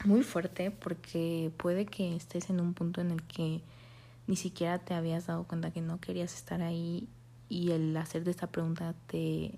muy 0.06 0.24
fuerte, 0.24 0.72
porque 0.72 1.52
puede 1.58 1.86
que 1.86 2.16
estés 2.16 2.50
en 2.50 2.62
un 2.62 2.74
punto 2.74 3.02
en 3.02 3.12
el 3.12 3.24
que 3.24 3.62
ni 4.28 4.36
siquiera 4.36 4.80
te 4.80 4.94
habías 4.94 5.28
dado 5.28 5.44
cuenta 5.44 5.72
que 5.72 5.82
no 5.82 6.00
querías 6.00 6.34
estar 6.36 6.62
ahí 6.62 7.08
y 7.50 7.72
el 7.72 7.96
hacerte 7.98 8.32
esta 8.32 8.48
pregunta 8.48 8.94
te, 9.08 9.58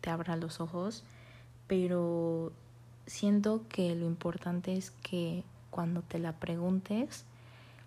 te 0.00 0.10
abra 0.10 0.36
los 0.36 0.60
ojos, 0.60 1.04
pero 1.66 2.52
siento 3.06 3.64
que 3.68 3.94
lo 3.94 4.06
importante 4.06 4.76
es 4.76 4.90
que 5.02 5.44
cuando 5.70 6.02
te 6.02 6.18
la 6.18 6.32
preguntes 6.32 7.24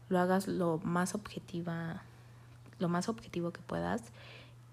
lo 0.10 0.20
hagas 0.20 0.48
lo 0.48 0.79
más 0.84 1.15
objetiva 1.15 2.03
lo 2.79 2.89
más 2.89 3.10
objetivo 3.10 3.51
que 3.51 3.62
puedas. 3.62 4.01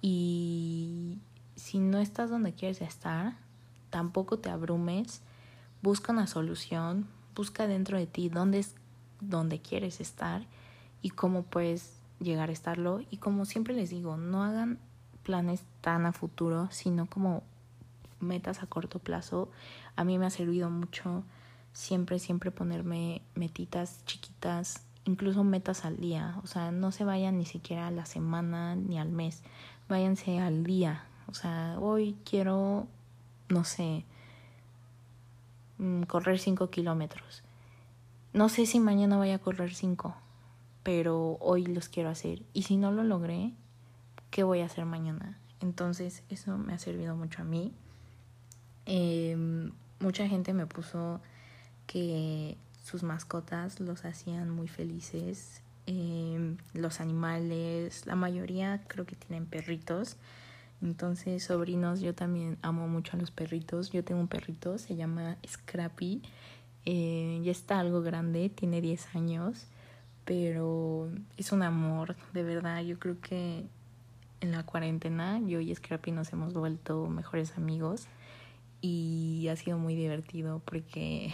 Y 0.00 1.18
si 1.56 1.78
no 1.78 1.98
estás 1.98 2.30
donde 2.30 2.54
quieres 2.54 2.80
estar 2.80 3.36
tampoco 3.90 4.38
te 4.38 4.50
abrumes. 4.50 5.20
Busca 5.82 6.12
una 6.12 6.26
solución 6.26 7.06
busca 7.38 7.68
dentro 7.68 7.96
de 7.96 8.08
ti 8.08 8.28
dónde 8.28 8.58
es 8.58 8.74
donde 9.20 9.60
quieres 9.60 10.00
estar 10.00 10.42
y 11.02 11.10
cómo 11.10 11.44
puedes 11.44 11.97
llegar 12.20 12.48
a 12.50 12.52
estarlo 12.52 13.00
y 13.10 13.18
como 13.18 13.44
siempre 13.44 13.74
les 13.74 13.90
digo 13.90 14.16
no 14.16 14.42
hagan 14.42 14.78
planes 15.22 15.62
tan 15.80 16.06
a 16.06 16.12
futuro 16.12 16.68
sino 16.70 17.06
como 17.06 17.42
metas 18.20 18.62
a 18.62 18.66
corto 18.66 18.98
plazo 18.98 19.50
a 19.96 20.04
mí 20.04 20.18
me 20.18 20.26
ha 20.26 20.30
servido 20.30 20.70
mucho 20.70 21.24
siempre, 21.78 22.18
siempre 22.18 22.50
ponerme 22.50 23.22
metitas 23.36 24.04
chiquitas, 24.04 24.82
incluso 25.04 25.44
metas 25.44 25.84
al 25.84 25.98
día. 25.98 26.36
O 26.42 26.46
sea, 26.46 26.72
no 26.72 26.90
se 26.90 27.04
vayan 27.04 27.38
ni 27.38 27.46
siquiera 27.46 27.86
a 27.86 27.90
la 27.92 28.04
semana 28.04 28.74
ni 28.74 28.98
al 28.98 29.10
mes, 29.10 29.42
váyanse 29.88 30.40
al 30.40 30.64
día. 30.64 31.04
O 31.28 31.34
sea, 31.34 31.76
hoy 31.80 32.16
quiero, 32.28 32.88
no 33.48 33.64
sé, 33.64 34.04
mm, 35.78 36.02
correr 36.02 36.38
cinco 36.40 36.68
kilómetros. 36.70 37.42
No 38.32 38.48
sé 38.48 38.66
si 38.66 38.80
mañana 38.80 39.16
voy 39.16 39.30
a 39.30 39.38
correr 39.38 39.74
cinco, 39.74 40.16
pero 40.82 41.38
hoy 41.40 41.66
los 41.66 41.88
quiero 41.88 42.08
hacer. 42.08 42.42
Y 42.52 42.62
si 42.62 42.76
no 42.76 42.92
lo 42.92 43.04
logré, 43.04 43.52
¿qué 44.30 44.42
voy 44.42 44.60
a 44.60 44.66
hacer 44.66 44.84
mañana? 44.84 45.38
Entonces, 45.60 46.22
eso 46.28 46.56
me 46.58 46.72
ha 46.72 46.78
servido 46.78 47.16
mucho 47.16 47.42
a 47.42 47.44
mí. 47.44 47.72
Eh, 48.86 49.36
mucha 50.00 50.28
gente 50.28 50.52
me 50.54 50.66
puso 50.66 51.20
que 51.86 52.56
sus 52.84 53.02
mascotas 53.02 53.80
los 53.80 54.04
hacían 54.04 54.50
muy 54.50 54.68
felices. 54.68 55.62
Eh, 55.86 56.56
los 56.74 57.00
animales, 57.00 58.06
la 58.06 58.14
mayoría 58.14 58.82
creo 58.86 59.04
que 59.06 59.16
tienen 59.16 59.46
perritos. 59.46 60.16
Entonces, 60.80 61.42
sobrinos, 61.42 62.00
yo 62.00 62.14
también 62.14 62.56
amo 62.62 62.86
mucho 62.86 63.16
a 63.16 63.20
los 63.20 63.30
perritos. 63.30 63.90
Yo 63.90 64.04
tengo 64.04 64.20
un 64.20 64.28
perrito, 64.28 64.78
se 64.78 64.94
llama 64.94 65.36
Scrappy. 65.46 66.22
Eh, 66.90 67.40
ya 67.42 67.50
está 67.50 67.80
algo 67.80 68.00
grande, 68.00 68.48
tiene 68.48 68.80
10 68.80 69.14
años, 69.14 69.66
pero 70.28 71.10
es 71.38 71.52
un 71.52 71.62
amor, 71.62 72.14
de 72.34 72.42
verdad. 72.42 72.82
Yo 72.82 72.98
creo 72.98 73.18
que 73.18 73.64
en 74.42 74.52
la 74.52 74.62
cuarentena 74.62 75.40
yo 75.40 75.58
y 75.58 75.74
Scrappy 75.74 76.12
nos 76.12 76.30
hemos 76.34 76.52
vuelto 76.52 77.06
mejores 77.06 77.56
amigos 77.56 78.08
y 78.82 79.48
ha 79.50 79.56
sido 79.56 79.78
muy 79.78 79.94
divertido 79.94 80.60
porque, 80.66 81.32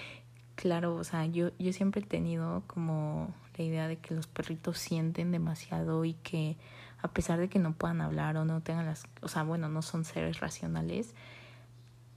claro, 0.54 0.94
o 0.94 1.02
sea, 1.02 1.26
yo, 1.26 1.50
yo 1.58 1.72
siempre 1.72 2.02
he 2.02 2.06
tenido 2.06 2.62
como 2.68 3.34
la 3.58 3.64
idea 3.64 3.88
de 3.88 3.96
que 3.96 4.14
los 4.14 4.28
perritos 4.28 4.78
sienten 4.78 5.32
demasiado 5.32 6.04
y 6.04 6.12
que 6.14 6.56
a 7.02 7.08
pesar 7.08 7.40
de 7.40 7.48
que 7.48 7.58
no 7.58 7.72
puedan 7.72 8.00
hablar 8.00 8.36
o 8.36 8.44
no 8.44 8.60
tengan 8.60 8.86
las, 8.86 9.08
o 9.22 9.28
sea, 9.28 9.42
bueno, 9.42 9.68
no 9.68 9.82
son 9.82 10.04
seres 10.04 10.38
racionales, 10.38 11.16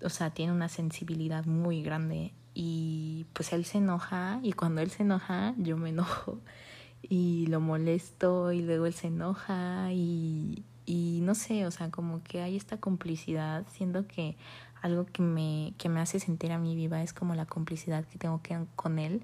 o 0.03 0.09
sea, 0.09 0.29
tienen 0.29 0.55
una 0.55 0.69
sensibilidad 0.69 1.45
muy 1.45 1.81
grande 1.81 2.33
y 2.62 3.25
pues 3.32 3.54
él 3.54 3.63
se 3.63 3.78
enoja 3.78 4.42
y 4.44 4.51
cuando 4.51 4.82
él 4.82 4.92
se 4.92 5.04
enoja 5.04 5.54
yo 5.58 5.78
me 5.78 5.92
enojo 5.92 6.39
y 7.01 7.46
lo 7.48 7.62
molesto 7.62 8.51
y 8.51 8.62
luego 8.62 8.86
él 8.86 8.94
se 8.94 9.08
enoja 9.08 9.94
y, 9.94 10.66
y 10.86 11.22
no 11.22 11.36
sé, 11.36 11.66
o 11.66 11.72
sea, 11.72 11.89
como 11.89 12.22
que 12.22 12.42
hay 12.42 12.58
esta 12.58 12.75
complicidad, 12.75 13.66
siendo 13.72 14.08
que 14.08 14.36
algo 14.82 15.06
que 15.06 15.22
me, 15.22 15.74
que 15.78 15.88
me 15.88 16.01
hace 16.01 16.20
sentir 16.20 16.51
a 16.51 16.58
mí 16.58 16.75
viva 16.75 17.01
es 17.01 17.13
como 17.13 17.34
la 17.34 17.46
complicidad 17.46 18.04
que 18.04 18.18
tengo 18.18 18.42
que, 18.42 18.60
con 18.75 19.00
él, 19.00 19.22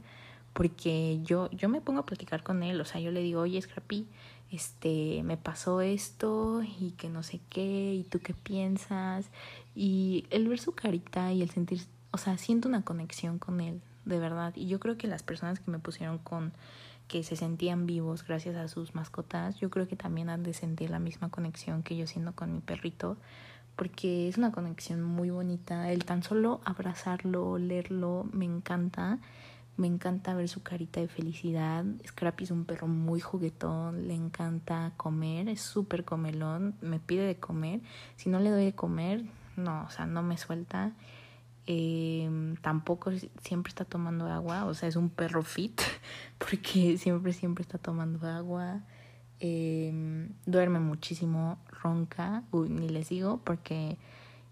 porque 0.54 1.20
yo, 1.24 1.52
yo 1.52 1.68
me 1.68 1.82
pongo 1.82 2.00
a 2.00 2.06
platicar 2.06 2.42
con 2.42 2.64
él, 2.64 2.80
o 2.80 2.86
sea, 2.86 3.02
yo 3.02 3.12
le 3.12 3.22
digo, 3.22 3.42
oye, 3.42 3.62
Scrappy, 3.62 4.08
este, 4.50 5.24
me 5.24 5.36
pasó 5.36 5.82
esto 5.82 6.64
y 6.64 6.92
que 6.92 7.10
no 7.10 7.22
sé 7.22 7.42
qué, 7.50 7.96
y 7.96 8.04
tú 8.04 8.20
qué 8.20 8.34
piensas, 8.34 9.26
y 9.76 10.26
el 10.30 10.48
ver 10.48 10.60
su 10.60 10.72
carita 10.72 11.34
y 11.34 11.42
el 11.42 11.50
sentir, 11.50 11.82
o 12.16 12.18
sea, 12.18 12.38
siento 12.38 12.70
una 12.70 12.84
conexión 12.84 13.40
con 13.40 13.60
él, 13.60 13.82
de 14.06 14.20
verdad, 14.20 14.54
y 14.56 14.68
yo 14.68 14.80
creo 14.80 14.98
que 14.98 15.08
las 15.08 15.22
personas 15.22 15.60
que 15.60 15.70
me 15.70 15.80
pusieron 15.80 16.18
con 16.18 16.54
que 17.10 17.24
se 17.24 17.36
sentían 17.36 17.86
vivos 17.86 18.26
gracias 18.26 18.56
a 18.56 18.70
sus 18.70 18.96
mascotas, 18.96 19.58
yo 19.58 19.70
creo 19.70 19.86
que 19.90 19.98
también 19.98 20.30
han 20.30 20.42
de 20.42 20.54
sentir 20.54 20.92
la 20.92 21.00
misma 21.00 21.30
conexión 21.30 21.84
que 21.84 21.98
yo 21.98 22.08
siento 22.08 22.34
con 22.34 22.54
mi 22.54 22.62
perrito, 22.62 23.18
porque 23.76 24.30
es 24.30 24.38
una 24.38 24.54
conexión 24.54 25.04
muy 25.04 25.30
bonita. 25.30 25.92
El 25.92 26.06
tan 26.06 26.24
solo 26.24 26.62
abrazarlo, 26.64 27.58
leerlo, 27.58 28.26
me 28.32 28.46
encanta. 28.46 29.20
Me 29.76 29.88
encanta 29.88 30.34
ver 30.34 30.48
su 30.48 30.64
carita 30.64 31.02
de 31.02 31.10
felicidad. 31.10 31.84
Scrappy 32.08 32.46
es 32.46 32.52
un 32.52 32.64
perro 32.64 32.88
muy 32.88 33.20
juguetón, 33.20 34.08
le 34.08 34.14
encanta 34.14 34.94
comer, 34.96 35.50
es 35.50 35.60
súper 35.60 36.06
comelón, 36.06 36.76
me 36.80 37.02
pide 37.02 37.28
de 37.28 37.36
comer. 37.36 37.82
Si 38.16 38.30
no 38.30 38.40
le 38.40 38.52
doy 38.52 38.64
de 38.64 38.74
comer, 38.74 39.26
no, 39.58 39.84
o 39.84 39.90
sea, 39.90 40.06
no 40.06 40.24
me 40.24 40.38
suelta. 40.38 40.94
Eh, 41.68 42.56
tampoco 42.62 43.12
siempre 43.42 43.70
está 43.70 43.86
tomando 43.86 44.28
agua, 44.28 44.66
o 44.66 44.74
sea, 44.74 44.88
es 44.88 44.96
un 44.96 45.10
perro 45.10 45.42
fit, 45.44 45.82
porque 46.38 46.98
siempre, 46.98 47.34
siempre 47.34 47.64
está 47.64 47.78
tomando 47.78 48.28
agua. 48.28 48.84
Eh, 49.40 50.30
duerme 50.46 50.80
muchísimo, 50.80 51.60
ronca, 51.68 52.44
uy, 52.52 52.70
ni 52.70 52.88
les 52.88 53.10
digo 53.10 53.42
porque 53.44 53.98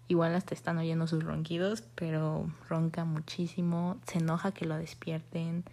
igual 0.08 0.34
hasta 0.34 0.54
están 0.54 0.78
oyendo 0.78 1.06
sus 1.06 1.24
ronquidos, 1.24 1.82
pero 1.94 2.50
ronca 2.68 3.04
muchísimo, 3.04 3.98
se 4.06 4.18
enoja 4.18 4.52
que 4.52 4.66
lo 4.66 4.76
despierten. 4.76 5.64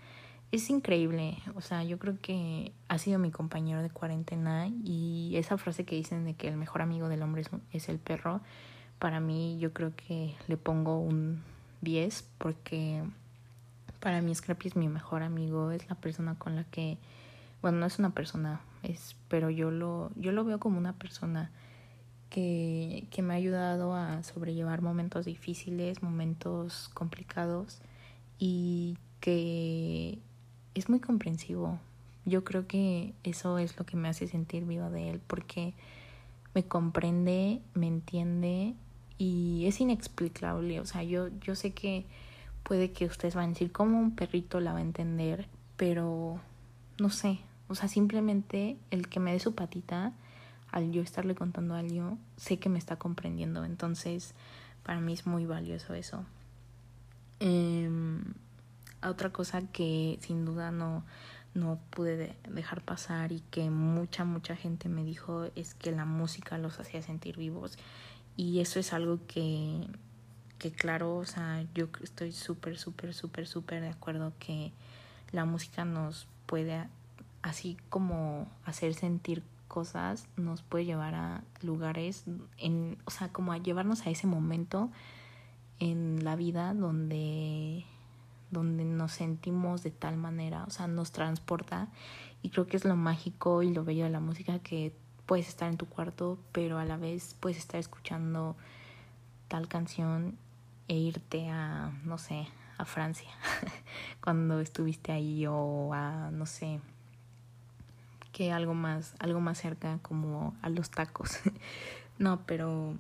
Es 0.52 0.70
increíble, 0.70 1.38
o 1.56 1.62
sea, 1.62 1.84
yo 1.84 1.98
creo 1.98 2.18
que 2.22 2.74
ha 2.90 2.98
sido 2.98 3.20
mi 3.20 3.32
compañero 3.32 3.82
de 3.82 3.90
cuarentena 3.90 4.68
y 4.68 5.34
esa 5.36 5.58
frase 5.58 5.86
que 5.86 5.96
dicen 5.96 6.26
de 6.26 6.34
que 6.34 6.50
el 6.50 6.58
mejor 6.58 6.82
amigo 6.82 7.08
del 7.08 7.24
hombre 7.24 7.42
es, 7.42 7.50
es 7.72 7.90
el 7.90 8.00
perro, 8.00 8.42
para 9.02 9.20
mí 9.20 9.58
yo 9.58 9.74
creo 9.74 9.96
que 9.96 10.36
le 10.48 10.58
pongo 10.58 11.00
un 11.00 11.42
10 11.82 12.24
porque 12.38 13.02
para 14.00 14.22
mí 14.22 14.34
Scrappy 14.36 14.68
es 14.68 14.76
mi 14.76 14.90
mejor 14.90 15.24
amigo, 15.24 15.72
es 15.72 15.90
la 15.90 15.96
persona 15.96 16.36
con 16.36 16.56
la 16.56 16.66
que 16.66 17.00
bueno, 17.64 17.80
no 17.80 17.88
es 17.88 17.98
una 17.98 18.12
persona, 18.12 18.62
es, 18.84 19.16
pero 19.28 19.50
yo 19.50 19.72
lo, 19.72 20.12
yo 20.18 20.32
lo 20.32 20.46
veo 20.46 20.60
como 20.60 20.78
una 20.78 20.94
persona 20.94 21.50
que, 22.30 23.08
que 23.10 23.24
me 23.24 23.34
ha 23.34 23.38
ayudado 23.38 23.96
a 23.96 24.22
sobrellevar 24.22 24.84
momentos 24.84 25.26
difíciles, 25.26 26.04
momentos 26.04 26.92
complicados 26.94 27.82
y 28.38 29.00
que 29.20 30.20
es 30.76 30.90
muy 30.90 31.00
comprensivo. 31.00 31.80
Yo 32.26 32.44
creo 32.44 32.68
que 32.68 33.16
eso 33.24 33.58
es 33.58 33.80
lo 33.80 33.86
que 33.88 33.98
me 33.98 34.10
hace 34.10 34.28
sentir 34.28 34.66
viva 34.66 34.92
de 34.92 35.10
él, 35.10 35.22
porque 35.26 35.74
me 36.54 36.64
comprende, 36.64 37.62
me 37.74 37.88
entiende 37.88 38.76
y 39.22 39.68
es 39.68 39.80
inexplicable. 39.80 40.80
O 40.80 40.86
sea, 40.88 41.04
yo, 41.04 41.28
yo 41.42 41.54
sé 41.54 41.76
que 41.76 42.08
puede 42.64 42.92
que 42.92 43.06
ustedes 43.06 43.36
van 43.36 43.46
a 43.46 43.50
decir 43.50 43.72
cómo 43.72 44.00
un 44.00 44.16
perrito 44.16 44.60
la 44.60 44.74
va 44.74 44.80
a 44.80 44.82
entender, 44.82 45.48
pero 45.78 46.40
no 46.98 47.12
sé, 47.12 47.40
o 47.68 47.76
sea, 47.76 47.88
simplemente 47.88 48.78
el 48.90 49.10
que 49.10 49.20
me 49.20 49.32
dé 49.32 49.40
su 49.40 49.54
patita, 49.54 50.14
al 50.72 50.92
yo 50.92 51.04
estarle 51.04 51.36
contando 51.36 51.76
algo, 51.76 52.18
sé 52.36 52.58
que 52.58 52.70
me 52.70 52.80
está 52.80 52.96
comprendiendo. 52.96 53.64
Entonces, 53.64 54.34
para 54.82 55.00
mí 55.00 55.14
es 55.14 55.28
muy 55.28 55.46
valioso 55.46 55.94
eso. 55.94 56.26
Em, 57.40 58.24
otra 59.04 59.30
cosa 59.30 59.62
que 59.72 60.18
sin 60.22 60.46
duda 60.46 60.72
no, 60.72 61.04
no 61.54 61.80
pude 61.92 62.36
dejar 62.50 62.82
pasar 62.82 63.32
y 63.32 63.42
que 63.52 63.70
mucha, 63.70 64.26
mucha 64.26 64.56
gente 64.56 64.90
me 64.90 65.04
dijo 65.04 65.46
es 65.56 65.76
que 65.76 65.92
la 65.92 66.06
música 66.06 66.58
los 66.58 66.80
hacía 66.80 67.04
sentir 67.04 67.38
vivos. 67.38 67.78
Y 68.38 68.60
eso 68.60 68.80
es 68.80 68.94
algo 68.94 69.20
que, 69.28 69.88
que 70.58 70.72
claro, 70.72 71.18
o 71.18 71.26
sea, 71.26 71.66
yo 71.74 71.88
estoy 72.02 72.32
súper, 72.32 72.78
súper, 72.78 73.14
súper, 73.14 73.48
súper 73.48 73.82
de 73.82 73.90
acuerdo 73.90 74.34
que 74.40 74.72
la 75.32 75.46
música 75.46 75.86
nos 75.86 76.28
puede 76.46 76.88
así 77.42 77.78
como 77.90 78.48
hacer 78.66 78.94
sentir 78.94 79.44
cosas 79.68 80.28
nos 80.36 80.62
puede 80.62 80.84
llevar 80.84 81.16
a 81.16 81.44
lugares 81.62 82.26
en 82.58 82.98
o 83.06 83.10
sea 83.10 83.30
como 83.30 83.54
a 83.54 83.58
llevarnos 83.58 84.06
a 84.06 84.10
ese 84.10 84.28
momento 84.28 84.92
en 85.80 86.26
la 86.26 86.36
vida 86.36 86.74
donde 86.74 87.86
donde 88.52 88.84
nos 88.84 89.14
sentimos 89.14 89.82
de 89.82 89.92
tal 89.92 90.18
manera, 90.18 90.66
o 90.66 90.70
sea, 90.70 90.88
nos 90.88 91.12
transporta. 91.12 91.88
Y 92.44 92.50
creo 92.50 92.68
que 92.68 92.78
es 92.78 92.86
lo 92.86 92.96
mágico 92.96 93.64
y 93.64 93.74
lo 93.74 93.84
bello 93.84 94.04
de 94.04 94.10
la 94.10 94.20
música 94.20 94.60
que 94.60 94.94
puedes 95.26 95.48
estar 95.48 95.70
en 95.70 95.78
tu 95.78 95.88
cuarto, 95.88 96.38
pero 96.52 96.78
a 96.80 96.86
la 96.86 96.98
vez 96.98 97.36
puedes 97.40 97.58
estar 97.58 97.80
escuchando 97.80 98.56
tal 99.48 99.68
canción 99.68 100.38
e 100.88 100.98
irte 100.98 101.50
a, 101.50 101.92
no 102.04 102.18
sé, 102.18 102.48
a 102.78 102.86
Francia 102.86 103.30
cuando 104.22 104.60
estuviste 104.60 105.12
ahí 105.12 105.46
o 105.48 105.94
a, 105.94 106.32
no 106.32 106.46
sé, 106.46 106.80
que 108.32 108.52
algo 108.52 108.74
más, 108.74 109.16
algo 109.20 109.40
más 109.40 109.58
cerca 109.58 110.00
como 110.02 110.56
a 110.62 110.70
los 110.70 110.90
tacos. 110.90 111.40
no, 112.18 112.46
pero 112.46 112.96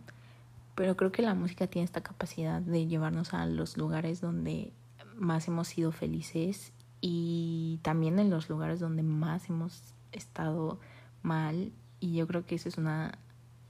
pero 0.75 0.95
creo 0.95 1.11
que 1.11 1.21
la 1.21 1.35
música 1.35 1.67
tiene 1.67 1.85
esta 1.85 2.01
capacidad 2.01 2.61
de 2.61 2.87
llevarnos 2.87 3.33
a 3.33 3.45
los 3.45 3.77
lugares 3.77 4.21
donde 4.21 4.71
más 5.15 5.47
hemos 5.47 5.67
sido 5.67 5.91
felices 5.91 6.73
y 7.01 7.79
también 7.83 8.19
en 8.19 8.29
los 8.29 8.49
lugares 8.49 8.79
donde 8.79 9.03
más 9.03 9.49
hemos 9.49 9.93
estado 10.11 10.79
mal 11.21 11.71
y 12.01 12.15
yo 12.15 12.27
creo 12.27 12.45
que 12.45 12.55
eso 12.55 12.67
es 12.67 12.77
una 12.77 13.17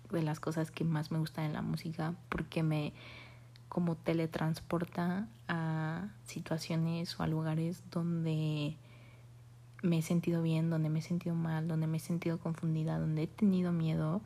de 0.10 0.24
las 0.24 0.40
cosas 0.40 0.72
que 0.72 0.84
más 0.84 1.12
me 1.12 1.20
gusta 1.20 1.46
en 1.46 1.54
la 1.54 1.62
música 1.62 2.16
porque 2.30 2.64
me 2.64 2.94
como 3.70 3.96
teletransporta 3.96 5.28
a 5.48 6.10
situaciones 6.26 7.18
o 7.20 7.24
a 7.24 7.28
lugares 7.28 7.84
donde 7.92 8.76
me 9.84 10.00
he 10.00 10.02
sentido 10.02 10.42
bien, 10.42 10.70
donde 10.70 10.90
me 10.90 11.00
he 11.00 11.02
sentido 11.02 11.36
mal, 11.36 11.68
donde 11.68 11.88
me 11.88 11.98
he 11.98 12.00
sentido 12.00 12.40
confundida, 12.40 12.98
donde 12.98 13.24
he 13.24 13.28
tenido 13.28 13.72
miedo 13.72 14.22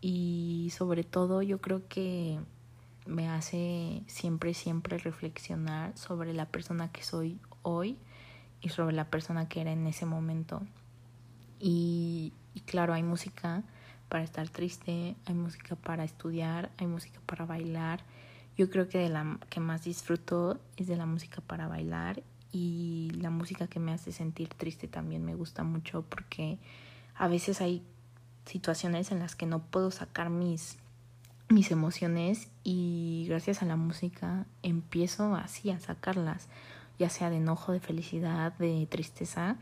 y 0.00 0.72
sobre 0.76 1.04
todo 1.04 1.42
yo 1.42 1.60
creo 1.60 1.86
que 1.88 2.40
me 3.06 3.28
hace 3.28 4.02
siempre, 4.06 4.54
siempre 4.54 4.98
reflexionar 4.98 5.96
sobre 5.96 6.34
la 6.34 6.46
persona 6.46 6.90
que 6.90 7.02
soy 7.02 7.38
hoy 7.62 7.98
y 8.60 8.68
sobre 8.68 8.94
la 8.94 9.04
persona 9.04 9.48
que 9.48 9.60
era 9.60 9.72
en 9.72 9.86
ese 9.86 10.06
momento. 10.06 10.62
Y, 11.58 12.32
claro, 12.60 12.92
hay 12.92 13.02
música 13.02 13.62
para 14.08 14.24
estar 14.24 14.48
triste, 14.48 15.16
hay 15.24 15.34
música 15.34 15.74
para 15.74 16.04
estudiar, 16.04 16.70
hay 16.76 16.86
música 16.86 17.18
para 17.26 17.46
bailar. 17.46 18.00
Yo 18.56 18.68
creo 18.68 18.88
que 18.88 18.98
de 18.98 19.08
la 19.08 19.38
que 19.48 19.60
más 19.60 19.84
disfruto 19.84 20.60
es 20.76 20.86
de 20.86 20.96
la 20.96 21.06
música 21.06 21.40
para 21.40 21.66
bailar 21.66 22.22
y 22.52 23.10
la 23.14 23.30
música 23.30 23.66
que 23.66 23.80
me 23.80 23.92
hace 23.92 24.12
sentir 24.12 24.48
triste 24.50 24.86
también 24.86 25.24
me 25.24 25.34
gusta 25.34 25.64
mucho 25.64 26.02
porque 26.02 26.58
a 27.14 27.26
veces 27.26 27.62
hay 27.62 27.82
situaciones 28.44 29.10
en 29.10 29.18
las 29.18 29.34
que 29.34 29.46
no 29.46 29.62
puedo 29.62 29.90
sacar 29.90 30.28
mis 30.28 30.76
mis 31.48 31.70
emociones 31.70 32.48
y 32.64 33.26
gracias 33.28 33.62
a 33.62 33.66
la 33.66 33.76
música 33.76 34.46
empiezo 34.62 35.34
así 35.34 35.70
a 35.70 35.78
sacarlas, 35.78 36.48
ya 36.98 37.08
sea 37.08 37.30
de 37.30 37.36
enojo, 37.36 37.72
de 37.72 37.80
felicidad, 37.80 38.52
de 38.54 38.86
tristeza 38.90 39.56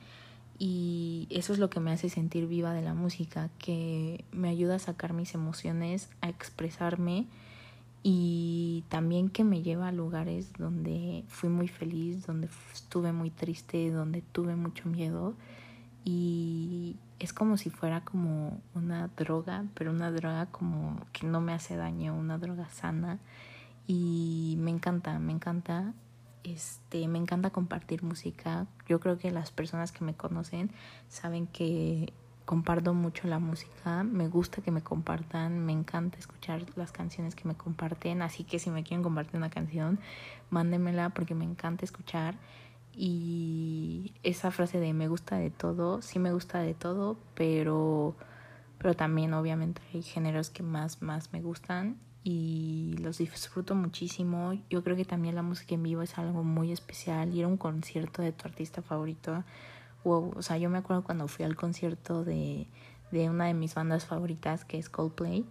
y 0.62 1.26
eso 1.30 1.54
es 1.54 1.58
lo 1.58 1.70
que 1.70 1.80
me 1.80 1.90
hace 1.90 2.10
sentir 2.10 2.46
viva 2.46 2.74
de 2.74 2.82
la 2.82 2.92
música, 2.92 3.48
que 3.58 4.26
me 4.30 4.50
ayuda 4.50 4.74
a 4.74 4.78
sacar 4.78 5.14
mis 5.14 5.34
emociones, 5.34 6.10
a 6.20 6.28
expresarme 6.28 7.26
y 8.02 8.84
también 8.90 9.30
que 9.30 9.42
me 9.42 9.62
lleva 9.62 9.88
a 9.88 9.92
lugares 9.92 10.52
donde 10.58 11.24
fui 11.28 11.48
muy 11.48 11.66
feliz, 11.66 12.26
donde 12.26 12.50
estuve 12.74 13.10
muy 13.10 13.30
triste, 13.30 13.90
donde 13.90 14.20
tuve 14.20 14.54
mucho 14.54 14.86
miedo 14.86 15.32
y 16.04 16.96
es 17.20 17.32
como 17.32 17.56
si 17.56 17.70
fuera 17.70 18.02
como 18.02 18.60
una 18.75 19.08
droga, 19.16 19.64
pero 19.73 19.92
una 19.92 20.10
droga 20.10 20.44
como 20.44 21.00
que 21.14 21.26
no 21.26 21.40
me 21.40 21.54
hace 21.54 21.76
daño, 21.76 22.14
una 22.14 22.36
droga 22.36 22.68
sana 22.68 23.18
y 23.86 24.56
me 24.58 24.70
encanta, 24.70 25.18
me 25.20 25.32
encanta 25.32 25.94
este, 26.44 27.06
me 27.08 27.18
encanta 27.18 27.50
compartir 27.50 28.02
música. 28.02 28.66
Yo 28.88 29.00
creo 29.00 29.18
que 29.18 29.30
las 29.30 29.50
personas 29.50 29.92
que 29.92 30.04
me 30.04 30.14
conocen 30.14 30.70
saben 31.08 31.46
que 31.46 32.12
comparto 32.44 32.94
mucho 32.94 33.28
la 33.28 33.38
música, 33.38 34.02
me 34.02 34.26
gusta 34.26 34.60
que 34.60 34.72
me 34.72 34.82
compartan, 34.82 35.64
me 35.64 35.72
encanta 35.72 36.18
escuchar 36.18 36.64
las 36.74 36.90
canciones 36.90 37.36
que 37.36 37.46
me 37.46 37.54
comparten, 37.54 38.22
así 38.22 38.42
que 38.42 38.58
si 38.58 38.70
me 38.70 38.82
quieren 38.82 39.04
compartir 39.04 39.36
una 39.36 39.50
canción, 39.50 40.00
mándenmela 40.50 41.10
porque 41.10 41.36
me 41.36 41.44
encanta 41.44 41.84
escuchar. 41.84 42.34
Y 42.92 44.14
esa 44.24 44.50
frase 44.50 44.80
de 44.80 44.92
me 44.94 45.06
gusta 45.06 45.36
de 45.36 45.50
todo, 45.50 46.02
sí 46.02 46.18
me 46.18 46.32
gusta 46.32 46.58
de 46.58 46.74
todo, 46.74 47.16
pero, 47.34 48.16
pero 48.78 48.94
también 48.94 49.32
obviamente 49.32 49.80
hay 49.94 50.02
géneros 50.02 50.50
que 50.50 50.64
más, 50.64 51.02
más 51.02 51.32
me 51.32 51.40
gustan 51.40 51.98
y 52.23 52.97
los 52.99 53.19
disfruto 53.19 53.75
muchísimo. 53.75 54.54
Yo 54.69 54.83
creo 54.85 54.97
que 54.97 55.04
también 55.04 55.35
la 55.35 55.43
música 55.43 55.75
en 55.75 55.83
vivo 55.83 56.02
es 56.02 56.19
algo 56.19 56.43
muy 56.45 56.73
especial. 56.73 57.35
Ir 57.35 57.45
a 57.45 57.49
un 57.49 57.56
concierto 57.56 58.23
de 58.23 58.33
tu 58.33 58.47
artista 58.47 58.83
favorito, 58.83 59.45
o 60.04 60.43
sea, 60.43 60.56
yo 60.59 60.71
me 60.71 60.78
acuerdo 60.78 61.04
cuando 61.04 61.28
fui 61.28 61.45
al 61.45 61.56
concierto 61.56 62.25
de, 62.25 62.67
de 63.11 63.28
una 63.28 63.47
de 63.47 63.54
mis 63.54 63.75
bandas 63.75 64.06
favoritas, 64.06 64.65
que 64.65 64.78
es 64.78 64.89
Coldplay, 64.89 65.45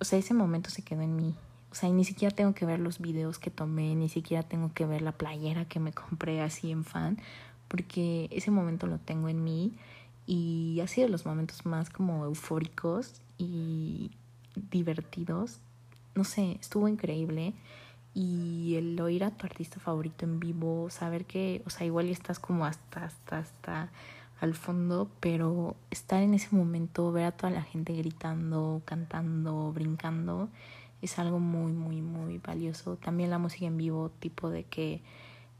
o 0.00 0.04
sea, 0.04 0.18
ese 0.18 0.34
momento 0.34 0.70
se 0.70 0.82
quedó 0.82 1.02
en 1.02 1.16
mí. 1.16 1.34
O 1.70 1.74
sea, 1.74 1.88
y 1.88 1.92
ni 1.92 2.04
siquiera 2.04 2.34
tengo 2.34 2.54
que 2.54 2.64
ver 2.64 2.80
los 2.80 2.98
videos 2.98 3.38
que 3.38 3.50
tomé, 3.50 3.94
ni 3.94 4.08
siquiera 4.08 4.42
tengo 4.42 4.72
que 4.72 4.86
ver 4.86 5.02
la 5.02 5.12
playera 5.12 5.66
que 5.66 5.80
me 5.80 5.92
compré 5.94 6.40
así 6.40 6.70
en 6.70 6.84
fan, 6.84 7.18
porque 7.68 8.28
ese 8.30 8.50
momento 8.50 8.86
lo 8.86 8.98
tengo 8.98 9.28
en 9.28 9.44
mí 9.44 9.74
y 10.26 10.80
ha 10.82 10.86
sido 10.86 11.08
los 11.08 11.24
momentos 11.26 11.66
más 11.66 11.90
como 11.90 12.24
eufóricos 12.24 13.20
y 13.38 14.10
divertidos. 14.70 15.60
No 16.18 16.24
sé, 16.24 16.58
estuvo 16.60 16.88
increíble. 16.88 17.54
Y 18.12 18.74
el 18.74 19.00
oír 19.00 19.22
a 19.22 19.30
tu 19.30 19.46
artista 19.46 19.78
favorito 19.78 20.24
en 20.24 20.40
vivo, 20.40 20.90
saber 20.90 21.26
que, 21.26 21.62
o 21.64 21.70
sea, 21.70 21.86
igual 21.86 22.08
estás 22.08 22.40
como 22.40 22.66
hasta, 22.66 23.04
hasta, 23.04 23.38
hasta 23.38 23.92
al 24.40 24.54
fondo, 24.54 25.08
pero 25.20 25.76
estar 25.92 26.20
en 26.20 26.34
ese 26.34 26.56
momento, 26.56 27.12
ver 27.12 27.26
a 27.26 27.30
toda 27.30 27.50
la 27.50 27.62
gente 27.62 27.92
gritando, 27.92 28.82
cantando, 28.84 29.72
brincando, 29.72 30.48
es 31.02 31.20
algo 31.20 31.38
muy, 31.38 31.70
muy, 31.70 32.02
muy 32.02 32.38
valioso. 32.38 32.96
También 32.96 33.30
la 33.30 33.38
música 33.38 33.66
en 33.66 33.76
vivo, 33.76 34.10
tipo 34.18 34.50
de 34.50 34.64
que 34.64 35.00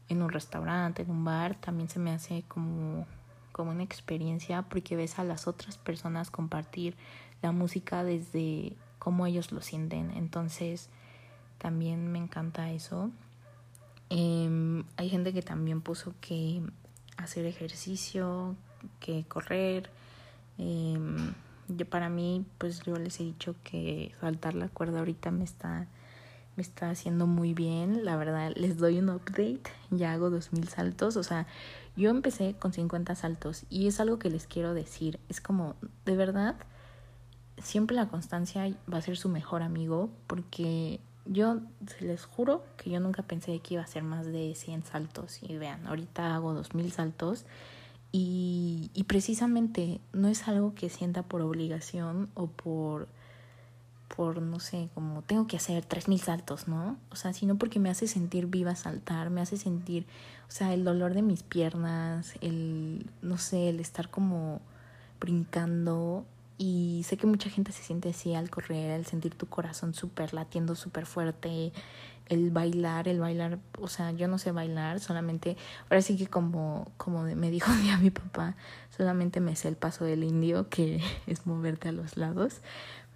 en 0.09 0.21
un 0.21 0.29
restaurante, 0.29 1.03
en 1.03 1.11
un 1.11 1.23
bar, 1.23 1.55
también 1.55 1.87
se 1.87 1.99
me 1.99 2.11
hace 2.11 2.43
como, 2.49 3.07
como 3.53 3.71
una 3.71 3.83
experiencia 3.83 4.63
porque 4.63 4.97
ves 4.97 5.19
a 5.19 5.23
las 5.23 5.47
otras 5.47 5.77
personas 5.77 6.29
compartir 6.29 6.97
la 7.41 7.53
música 7.53 8.03
desde 8.03 8.75
cómo 9.09 9.25
ellos 9.25 9.51
lo 9.51 9.59
sienten. 9.61 10.11
Entonces, 10.11 10.87
también 11.57 12.11
me 12.11 12.19
encanta 12.19 12.69
eso. 12.69 13.09
Em, 14.11 14.83
hay 14.97 15.09
gente 15.09 15.33
que 15.33 15.41
también 15.41 15.81
puso 15.81 16.13
que 16.21 16.61
hacer 17.17 17.47
ejercicio, 17.47 18.55
que 18.99 19.23
correr. 19.23 19.89
Eh, 20.59 20.95
yo 21.69 21.89
para 21.89 22.09
mí, 22.09 22.45
pues 22.59 22.83
yo 22.83 22.97
les 22.97 23.19
he 23.19 23.23
dicho 23.23 23.55
que 23.63 24.13
saltar 24.21 24.53
la 24.53 24.67
cuerda 24.67 24.99
ahorita 24.99 25.31
me 25.31 25.43
está 25.43 25.87
me 26.55 26.61
está 26.61 26.91
haciendo 26.91 27.25
muy 27.25 27.55
bien. 27.55 28.05
La 28.05 28.15
verdad, 28.15 28.51
les 28.55 28.77
doy 28.77 28.99
un 28.99 29.09
update. 29.09 29.71
Ya 29.89 30.13
hago 30.13 30.29
2000 30.29 30.67
saltos, 30.67 31.17
o 31.17 31.23
sea, 31.23 31.47
yo 31.95 32.11
empecé 32.11 32.53
con 32.59 32.73
50 32.73 33.15
saltos 33.15 33.65
y 33.71 33.87
es 33.87 33.99
algo 33.99 34.19
que 34.19 34.29
les 34.29 34.45
quiero 34.45 34.75
decir. 34.75 35.19
Es 35.29 35.41
como, 35.41 35.77
de 36.05 36.15
verdad, 36.15 36.57
siempre 37.61 37.95
la 37.95 38.07
constancia 38.07 38.71
va 38.91 38.97
a 38.97 39.01
ser 39.01 39.17
su 39.17 39.29
mejor 39.29 39.61
amigo 39.61 40.09
porque 40.27 40.99
yo 41.25 41.59
se 41.87 42.05
les 42.05 42.25
juro 42.25 42.63
que 42.77 42.89
yo 42.89 42.99
nunca 42.99 43.23
pensé 43.23 43.59
que 43.59 43.75
iba 43.75 43.83
a 43.83 43.87
ser 43.87 44.03
más 44.03 44.25
de 44.25 44.55
100 44.55 44.85
saltos 44.85 45.39
y 45.43 45.57
vean, 45.57 45.85
ahorita 45.87 46.35
hago 46.35 46.53
2000 46.53 46.91
saltos 46.91 47.45
y, 48.11 48.89
y 48.93 49.03
precisamente 49.03 50.01
no 50.13 50.27
es 50.27 50.47
algo 50.47 50.73
que 50.73 50.89
sienta 50.89 51.23
por 51.23 51.41
obligación 51.41 52.29
o 52.33 52.47
por, 52.47 53.07
por, 54.15 54.41
no 54.41 54.59
sé, 54.59 54.89
como 54.95 55.21
tengo 55.21 55.47
que 55.47 55.57
hacer 55.57 55.85
tres 55.85 56.07
mil 56.07 56.19
saltos, 56.19 56.67
¿no? 56.67 56.97
O 57.11 57.15
sea, 57.15 57.33
sino 57.33 57.57
porque 57.57 57.79
me 57.79 57.89
hace 57.89 58.07
sentir 58.07 58.47
viva 58.47 58.75
saltar, 58.75 59.29
me 59.29 59.41
hace 59.41 59.57
sentir, 59.57 60.05
o 60.47 60.51
sea, 60.51 60.73
el 60.73 60.83
dolor 60.83 61.13
de 61.13 61.21
mis 61.21 61.43
piernas, 61.43 62.33
el, 62.41 63.05
no 63.21 63.37
sé, 63.37 63.69
el 63.69 63.79
estar 63.79 64.09
como 64.09 64.61
brincando. 65.19 66.25
Y 66.61 67.03
sé 67.05 67.15
que 67.15 67.25
mucha 67.25 67.49
gente 67.49 67.71
se 67.71 67.83
siente 67.83 68.09
así 68.09 68.35
al 68.35 68.49
correr, 68.49 68.91
al 68.91 69.05
sentir 69.05 69.33
tu 69.33 69.47
corazón 69.47 69.93
súper 69.93 70.33
latiendo 70.33 70.75
súper 70.75 71.05
fuerte, 71.05 71.71
el 72.27 72.51
bailar, 72.51 73.07
el 73.07 73.21
bailar, 73.21 73.59
o 73.79 73.87
sea, 73.87 74.11
yo 74.11 74.27
no 74.27 74.37
sé 74.37 74.51
bailar, 74.51 74.99
solamente, 74.99 75.55
ahora 75.85 76.01
sí 76.01 76.17
que 76.17 76.27
como, 76.27 76.91
como 76.97 77.23
me 77.23 77.49
dijo 77.49 77.71
día 77.81 77.97
mi 77.97 78.09
papá, 78.11 78.57
solamente 78.95 79.39
me 79.39 79.55
sé 79.55 79.69
el 79.69 79.77
paso 79.77 80.03
del 80.03 80.25
indio, 80.25 80.67
que 80.67 81.01
es 81.27 81.47
moverte 81.47 81.87
a 81.87 81.91
los 81.93 82.17
lados, 82.17 82.57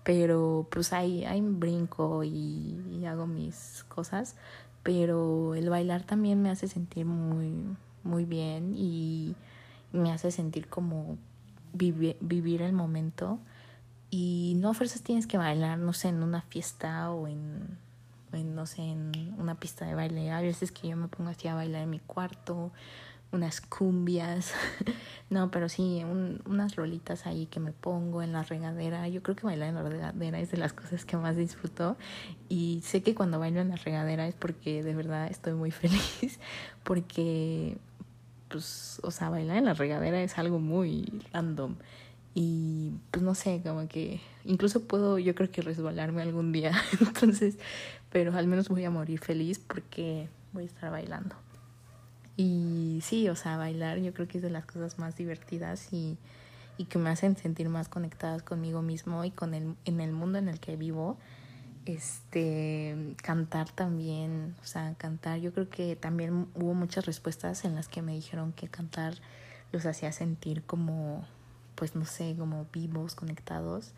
pero 0.06 0.65
pues 0.71 0.93
ahí, 0.93 1.25
ahí 1.25 1.41
brinco 1.41 2.23
y, 2.23 2.82
y 2.93 3.06
hago 3.08 3.27
mis 3.27 3.84
cosas, 3.89 4.38
pero 4.84 5.53
el 5.53 5.69
bailar 5.69 6.03
también 6.03 6.41
me 6.41 6.49
hace 6.49 6.69
sentir 6.69 7.06
muy, 7.06 7.53
muy 8.03 8.23
bien 8.23 8.73
y 8.73 9.36
me 9.91 10.13
hace 10.13 10.32
sentir 10.32 10.69
como 10.69 11.17
vivir 11.73 12.62
el 12.62 12.73
momento 12.73 13.39
y 14.15 14.53
no 14.57 14.69
a 14.69 14.73
fuerzas 14.75 15.01
tienes 15.01 15.25
que 15.25 15.39
bailar, 15.39 15.79
no 15.79 15.91
sé, 15.91 16.09
en 16.09 16.21
una 16.21 16.43
fiesta 16.43 17.09
o 17.09 17.27
en, 17.27 17.79
no 18.31 18.67
sé, 18.67 18.83
en 18.83 19.33
una 19.39 19.55
pista 19.55 19.86
de 19.86 19.95
baile. 19.95 20.31
A 20.31 20.39
veces 20.39 20.71
que 20.71 20.88
yo 20.88 20.95
me 20.95 21.07
pongo 21.07 21.31
así 21.31 21.47
a 21.47 21.55
bailar 21.55 21.81
en 21.81 21.89
mi 21.89 21.99
cuarto, 21.99 22.71
unas 23.31 23.59
cumbias, 23.59 24.53
no, 25.31 25.49
pero 25.49 25.67
sí, 25.67 26.03
unas 26.45 26.75
rolitas 26.75 27.25
ahí 27.25 27.47
que 27.47 27.59
me 27.59 27.71
pongo 27.71 28.21
en 28.21 28.33
la 28.33 28.43
regadera. 28.43 29.07
Yo 29.07 29.23
creo 29.23 29.36
que 29.36 29.47
bailar 29.47 29.69
en 29.69 29.75
la 29.75 29.83
regadera 29.83 30.39
es 30.39 30.51
de 30.51 30.57
las 30.57 30.73
cosas 30.73 31.05
que 31.05 31.17
más 31.17 31.36
disfruto 31.36 31.97
y 32.49 32.81
sé 32.83 33.01
que 33.01 33.15
cuando 33.15 33.39
bailo 33.39 33.62
en 33.62 33.69
la 33.69 33.77
regadera 33.77 34.27
es 34.27 34.36
porque 34.36 34.83
de 34.83 34.93
verdad 34.93 35.27
estoy 35.27 35.53
muy 35.53 35.71
feliz, 35.71 36.39
porque, 36.83 37.77
pues, 38.53 38.99
o 39.01 39.09
sea, 39.09 39.29
bailar 39.29 39.57
en 39.57 39.65
la 39.65 39.73
regadera 39.73 40.21
es 40.21 40.37
algo 40.37 40.59
muy 40.59 41.11
random. 41.33 41.75
Y 42.35 42.91
pues 43.09 43.23
no 43.23 43.33
sé, 43.33 43.61
como 43.63 43.87
que 43.87 44.21
incluso 44.43 44.83
puedo 44.83 45.17
yo 45.17 45.33
creo 45.33 45.51
que 45.51 45.63
resbalarme 45.63 46.21
algún 46.21 46.51
día. 46.51 46.71
Entonces, 47.01 47.57
pero 48.11 48.37
al 48.37 48.45
menos 48.45 48.69
voy 48.69 48.85
a 48.85 48.91
morir 48.91 49.19
feliz 49.19 49.57
porque 49.57 50.29
voy 50.51 50.63
a 50.63 50.65
estar 50.67 50.91
bailando. 50.91 51.35
Y 52.37 52.99
sí, 53.01 53.27
o 53.27 53.35
sea, 53.35 53.57
bailar 53.57 53.97
yo 53.97 54.13
creo 54.13 54.27
que 54.27 54.37
es 54.37 54.43
de 54.43 54.51
las 54.51 54.65
cosas 54.65 54.99
más 54.99 55.15
divertidas 55.15 55.91
y, 55.91 56.17
y 56.77 56.85
que 56.85 56.99
me 56.99 57.09
hacen 57.09 57.35
sentir 57.35 57.69
más 57.69 57.89
conectadas 57.89 58.43
conmigo 58.43 58.83
mismo 58.83 59.25
y 59.25 59.31
con 59.31 59.55
el, 59.55 59.75
en 59.85 59.99
el 59.99 60.11
mundo 60.11 60.37
en 60.37 60.47
el 60.47 60.59
que 60.59 60.75
vivo. 60.75 61.17
Este, 61.86 63.15
cantar 63.22 63.69
también, 63.69 64.56
o 64.63 64.65
sea, 64.65 64.96
cantar, 64.98 65.39
yo 65.39 65.54
creo 65.54 65.69
que 65.69 65.96
también 65.96 66.48
hubo 66.56 66.74
muchas 66.74 67.06
respuestas 67.06 67.65
en 67.65 67.76
las 67.76 67.89
que 67.89 68.02
me 68.02 68.13
dijeron 68.13 68.54
que 68.54 68.69
cantar 68.69 69.15
los 69.72 69.86
hacía 69.86 70.12
sentir 70.12 70.63
como 70.63 71.26
pues 71.76 71.96
no 71.96 72.06
sé, 72.06 72.36
como 72.38 72.65
vivos, 72.72 73.15
conectados. 73.15 73.91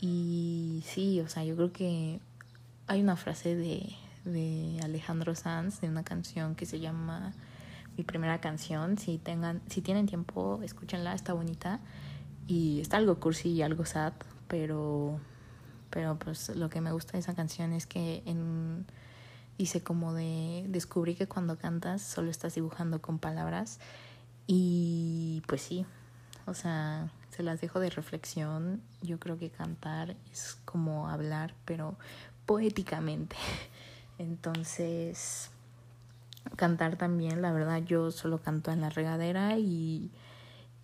Y 0.00 0.82
sí, 0.86 1.20
o 1.20 1.28
sea, 1.28 1.44
yo 1.44 1.54
creo 1.56 1.72
que 1.72 2.20
hay 2.86 3.00
una 3.00 3.16
frase 3.16 3.54
de, 3.54 3.94
de 4.24 4.80
Alejandro 4.82 5.34
Sanz 5.34 5.80
de 5.80 5.88
una 5.88 6.04
canción 6.04 6.54
que 6.54 6.66
se 6.66 6.80
llama 6.80 7.32
Mi 7.96 8.04
primera 8.04 8.40
canción. 8.40 8.98
Si 8.98 9.18
tengan, 9.18 9.62
si 9.68 9.82
tienen 9.82 10.06
tiempo, 10.06 10.60
escúchenla, 10.62 11.14
está 11.14 11.32
bonita. 11.32 11.80
Y 12.48 12.80
está 12.80 12.96
algo 12.96 13.20
cursi 13.20 13.50
y 13.50 13.62
algo 13.62 13.84
sad, 13.84 14.14
pero, 14.48 15.20
pero 15.92 16.18
pues 16.18 16.48
lo 16.56 16.70
que 16.70 16.80
me 16.80 16.90
gusta 16.90 17.12
de 17.12 17.18
esa 17.18 17.34
canción 17.34 17.74
es 17.74 17.86
que 17.86 18.22
en, 18.24 18.86
dice 19.58 19.82
como 19.82 20.14
de 20.14 20.64
descubrí 20.68 21.14
que 21.14 21.28
cuando 21.28 21.58
cantas 21.58 22.00
solo 22.00 22.30
estás 22.30 22.54
dibujando 22.54 23.02
con 23.02 23.18
palabras. 23.18 23.78
Y 24.46 25.42
pues 25.46 25.60
sí, 25.60 25.84
o 26.46 26.54
sea, 26.54 27.10
se 27.30 27.42
las 27.42 27.60
dejo 27.60 27.78
de 27.78 27.90
reflexión. 27.90 28.80
Yo 29.02 29.20
creo 29.20 29.38
que 29.38 29.50
cantar 29.50 30.16
es 30.32 30.58
como 30.64 31.08
hablar, 31.10 31.54
pero 31.66 31.96
poéticamente. 32.46 33.36
Entonces, 34.18 35.50
cantar 36.56 36.96
también, 36.96 37.42
la 37.42 37.52
verdad, 37.52 37.82
yo 37.82 38.10
solo 38.10 38.38
canto 38.38 38.70
en 38.70 38.80
la 38.80 38.88
regadera 38.88 39.58
y, 39.58 40.10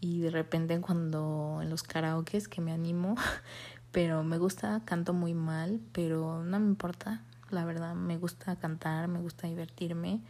y 0.01 0.21
de 0.21 0.31
repente 0.31 0.79
cuando 0.81 1.61
en 1.63 1.71
los 1.71 1.83
karaokes 1.83 2.49
que 2.49 2.61
me 2.61 2.73
animo, 2.73 3.17
pero 3.93 4.23
me 4.25 4.39
gusta, 4.39 4.83
canto 4.85 5.13
muy 5.13 5.35
mal, 5.35 5.81
pero 5.93 6.45
no 6.45 6.61
me 6.61 6.67
importa, 6.67 7.23
la 7.51 7.65
verdad, 7.65 7.95
me 7.95 8.17
gusta 8.19 8.57
cantar, 8.57 9.09
me 9.09 9.21
gusta 9.21 9.47
divertirme 9.47 10.21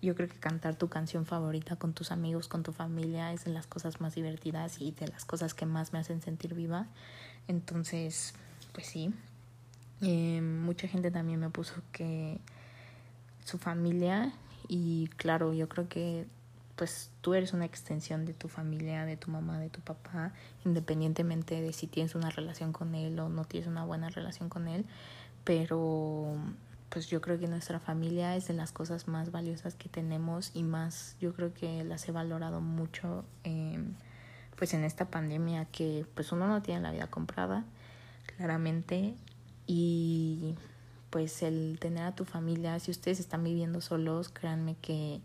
yo 0.00 0.14
creo 0.14 0.28
que 0.28 0.36
cantar 0.36 0.76
tu 0.76 0.88
canción 0.88 1.26
favorita 1.26 1.76
con 1.76 1.92
tus 1.92 2.12
amigos, 2.12 2.46
con 2.48 2.62
tu 2.62 2.72
familia, 2.72 3.32
es 3.32 3.44
de 3.44 3.52
las 3.52 3.66
cosas 3.66 4.00
más 4.00 4.14
divertidas 4.14 4.80
y 4.80 4.92
de 4.92 5.08
las 5.08 5.24
cosas 5.24 5.54
que 5.54 5.66
más 5.66 5.92
me 5.92 5.98
hacen 5.98 6.22
sentir 6.22 6.54
viva. 6.54 6.86
Entonces, 7.48 8.34
pues 8.72 8.86
sí. 8.86 9.12
Eh, 10.00 10.40
mucha 10.40 10.86
gente 10.86 11.10
también 11.10 11.40
me 11.40 11.50
puso 11.50 11.74
que 11.90 12.38
su 13.44 13.58
familia 13.58 14.32
y 14.68 15.08
claro, 15.16 15.52
yo 15.52 15.68
creo 15.68 15.88
que 15.88 16.26
pues 16.78 17.10
tú 17.22 17.34
eres 17.34 17.52
una 17.52 17.64
extensión 17.64 18.24
de 18.24 18.34
tu 18.34 18.46
familia, 18.48 19.04
de 19.04 19.16
tu 19.16 19.32
mamá, 19.32 19.58
de 19.58 19.68
tu 19.68 19.80
papá, 19.80 20.32
independientemente 20.64 21.60
de 21.60 21.72
si 21.72 21.88
tienes 21.88 22.14
una 22.14 22.30
relación 22.30 22.72
con 22.72 22.94
él 22.94 23.18
o 23.18 23.28
no 23.28 23.44
tienes 23.44 23.68
una 23.68 23.84
buena 23.84 24.10
relación 24.10 24.48
con 24.48 24.68
él, 24.68 24.86
pero 25.42 26.36
pues 26.88 27.08
yo 27.08 27.20
creo 27.20 27.36
que 27.36 27.48
nuestra 27.48 27.80
familia 27.80 28.36
es 28.36 28.46
de 28.46 28.54
las 28.54 28.70
cosas 28.70 29.08
más 29.08 29.32
valiosas 29.32 29.74
que 29.74 29.88
tenemos 29.88 30.52
y 30.54 30.62
más 30.62 31.16
yo 31.20 31.34
creo 31.34 31.52
que 31.52 31.82
las 31.82 32.08
he 32.08 32.12
valorado 32.12 32.60
mucho 32.60 33.24
pues 34.56 34.72
en 34.72 34.84
esta 34.84 35.06
pandemia 35.06 35.64
que 35.66 36.06
pues 36.14 36.30
uno 36.30 36.46
no 36.46 36.62
tiene 36.62 36.80
la 36.80 36.92
vida 36.92 37.08
comprada 37.08 37.64
claramente 38.36 39.16
y 39.66 40.54
pues 41.10 41.42
el 41.42 41.78
tener 41.80 42.04
a 42.04 42.14
tu 42.14 42.24
familia 42.24 42.78
si 42.78 42.92
ustedes 42.92 43.18
están 43.18 43.42
viviendo 43.42 43.80
solos 43.80 44.28
créanme 44.28 44.76
que 44.76 45.20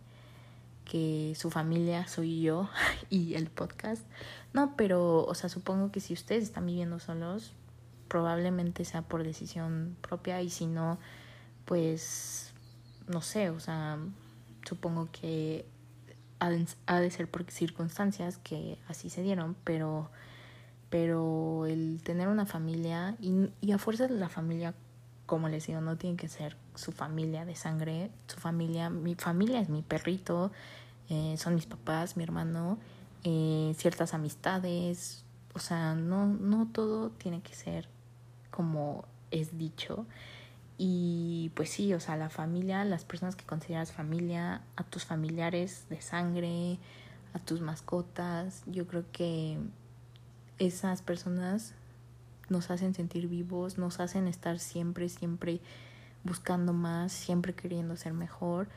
que 0.85 1.33
su 1.35 1.49
familia 1.49 2.07
soy 2.07 2.41
yo 2.41 2.69
y 3.09 3.35
el 3.35 3.49
podcast. 3.49 4.05
No 4.53 4.75
pero 4.75 5.25
o 5.25 5.35
sea 5.35 5.49
supongo 5.49 5.91
que 5.91 5.99
si 5.99 6.13
ustedes 6.13 6.43
están 6.43 6.65
viviendo 6.65 6.99
solos 6.99 7.53
probablemente 8.07 8.85
sea 8.85 9.01
por 9.01 9.23
decisión 9.23 9.97
propia 10.01 10.41
y 10.41 10.49
si 10.49 10.67
no 10.67 10.99
pues 11.65 12.53
no 13.07 13.21
sé, 13.21 13.49
o 13.49 13.59
sea, 13.59 13.97
supongo 14.65 15.09
que 15.11 15.65
ha 16.39 16.99
de 16.99 17.09
ser 17.09 17.29
por 17.29 17.49
circunstancias 17.49 18.37
que 18.37 18.77
así 18.87 19.09
se 19.09 19.21
dieron, 19.21 19.55
pero, 19.63 20.09
pero 20.89 21.65
el 21.65 22.01
tener 22.03 22.27
una 22.27 22.45
familia 22.45 23.15
y, 23.21 23.49
y 23.61 23.71
a 23.71 23.77
fuerza 23.77 24.07
de 24.07 24.15
la 24.15 24.27
familia, 24.27 24.73
como 25.25 25.47
les 25.47 25.67
digo, 25.67 25.79
no 25.79 25.97
tiene 25.97 26.17
que 26.17 26.27
ser 26.27 26.57
su 26.75 26.91
familia 26.91 27.45
de 27.45 27.55
sangre, 27.55 28.11
su 28.27 28.37
familia, 28.39 28.89
mi 28.89 29.15
familia 29.15 29.59
es 29.59 29.69
mi 29.69 29.81
perrito, 29.81 30.51
eh, 31.09 31.35
son 31.37 31.55
mis 31.55 31.65
papás, 31.65 32.17
mi 32.17 32.23
hermano, 32.23 32.77
eh, 33.23 33.73
ciertas 33.77 34.13
amistades, 34.13 35.23
o 35.53 35.59
sea, 35.59 35.95
no, 35.95 36.27
no 36.27 36.67
todo 36.71 37.09
tiene 37.11 37.41
que 37.41 37.53
ser 37.53 37.87
como 38.51 39.05
es 39.31 39.57
dicho. 39.57 40.05
Y 40.77 41.51
pues 41.55 41.69
sí, 41.69 41.93
o 41.93 41.99
sea, 41.99 42.17
la 42.17 42.29
familia, 42.29 42.83
las 42.83 43.05
personas 43.05 43.35
que 43.35 43.45
consideras 43.45 43.91
familia, 43.91 44.61
a 44.75 44.83
tus 44.83 45.05
familiares 45.05 45.85
de 45.89 46.01
sangre, 46.01 46.79
a 47.33 47.39
tus 47.39 47.61
mascotas, 47.61 48.63
yo 48.65 48.87
creo 48.87 49.05
que 49.11 49.57
esas 50.57 51.01
personas 51.01 51.73
nos 52.49 52.71
hacen 52.71 52.93
sentir 52.93 53.27
vivos, 53.27 53.77
nos 53.77 53.99
hacen 53.99 54.27
estar 54.27 54.59
siempre, 54.59 55.09
siempre 55.09 55.61
buscando 56.23 56.73
más, 56.73 57.11
siempre 57.11 57.53
queriendo 57.53 57.95
ser 57.95 58.13
mejor. 58.13 58.67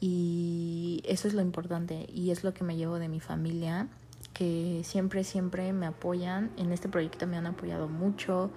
Y 0.00 1.02
eso 1.06 1.28
es 1.28 1.34
lo 1.34 1.42
importante 1.42 2.06
y 2.12 2.30
es 2.30 2.44
lo 2.44 2.52
que 2.52 2.64
me 2.64 2.76
llevo 2.76 2.98
de 2.98 3.08
mi 3.08 3.20
familia, 3.20 3.88
que 4.32 4.82
siempre, 4.84 5.24
siempre 5.24 5.72
me 5.72 5.86
apoyan. 5.86 6.50
En 6.56 6.72
este 6.72 6.88
proyecto 6.88 7.26
me 7.26 7.36
han 7.36 7.46
apoyado 7.46 7.88
mucho 7.88 8.50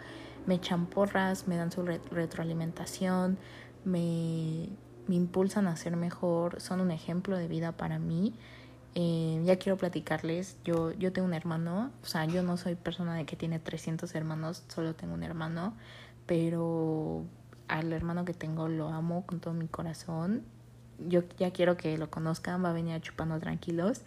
me 0.48 0.56
echan 0.56 0.88
porras, 0.88 1.48
me 1.48 1.58
dan 1.58 1.72
su 1.72 1.84
retroalimentación, 1.84 3.38
me, 3.86 4.70
me, 5.08 5.16
impulsan 5.16 5.68
a 5.68 5.76
ser 5.76 5.96
mejor, 5.96 6.60
son 6.60 6.80
un 6.82 6.90
ejemplo 6.90 7.38
de 7.38 7.48
vida 7.48 7.74
para 7.74 8.00
mí. 8.00 8.34
Eh, 8.96 9.42
ya 9.46 9.60
quiero 9.60 9.78
platicarles, 9.78 10.58
yo, 10.64 10.92
yo 10.94 11.14
tengo 11.14 11.28
un 11.28 11.36
hermano, 11.36 11.92
o 12.02 12.06
sea, 12.06 12.26
yo 12.26 12.42
no 12.42 12.58
soy 12.58 12.74
persona 12.74 13.14
de 13.14 13.26
que 13.26 13.36
tiene 13.36 13.60
300 13.60 14.16
hermanos, 14.16 14.64
solo 14.70 14.96
tengo 14.96 15.14
un 15.14 15.22
hermano, 15.22 15.76
pero 16.26 17.24
al 17.68 17.94
hermano 17.94 18.26
que 18.26 18.34
tengo 18.34 18.68
lo 18.68 18.90
amo 18.90 19.26
con 19.26 19.40
todo 19.40 19.54
mi 19.54 19.68
corazón. 19.68 20.44
Yo 21.08 21.24
ya 21.38 21.52
quiero 21.52 21.78
que 21.78 21.98
lo 21.98 22.10
conozcan, 22.10 22.64
va 22.64 22.72
a 22.72 22.74
venir 22.74 22.94
a 22.96 23.02
chupando 23.02 23.40
tranquilos 23.40 24.02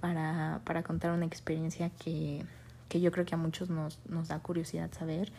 para, 0.00 0.60
para 0.64 0.82
contar 0.82 1.12
una 1.12 1.26
experiencia 1.26 1.90
que, 1.90 2.44
que 2.88 3.00
yo 3.00 3.12
creo 3.12 3.24
que 3.24 3.34
a 3.34 3.38
muchos 3.38 3.70
nos, 3.70 3.98
nos 4.08 4.28
da 4.28 4.38
curiosidad 4.40 4.90
saber. 4.92 5.32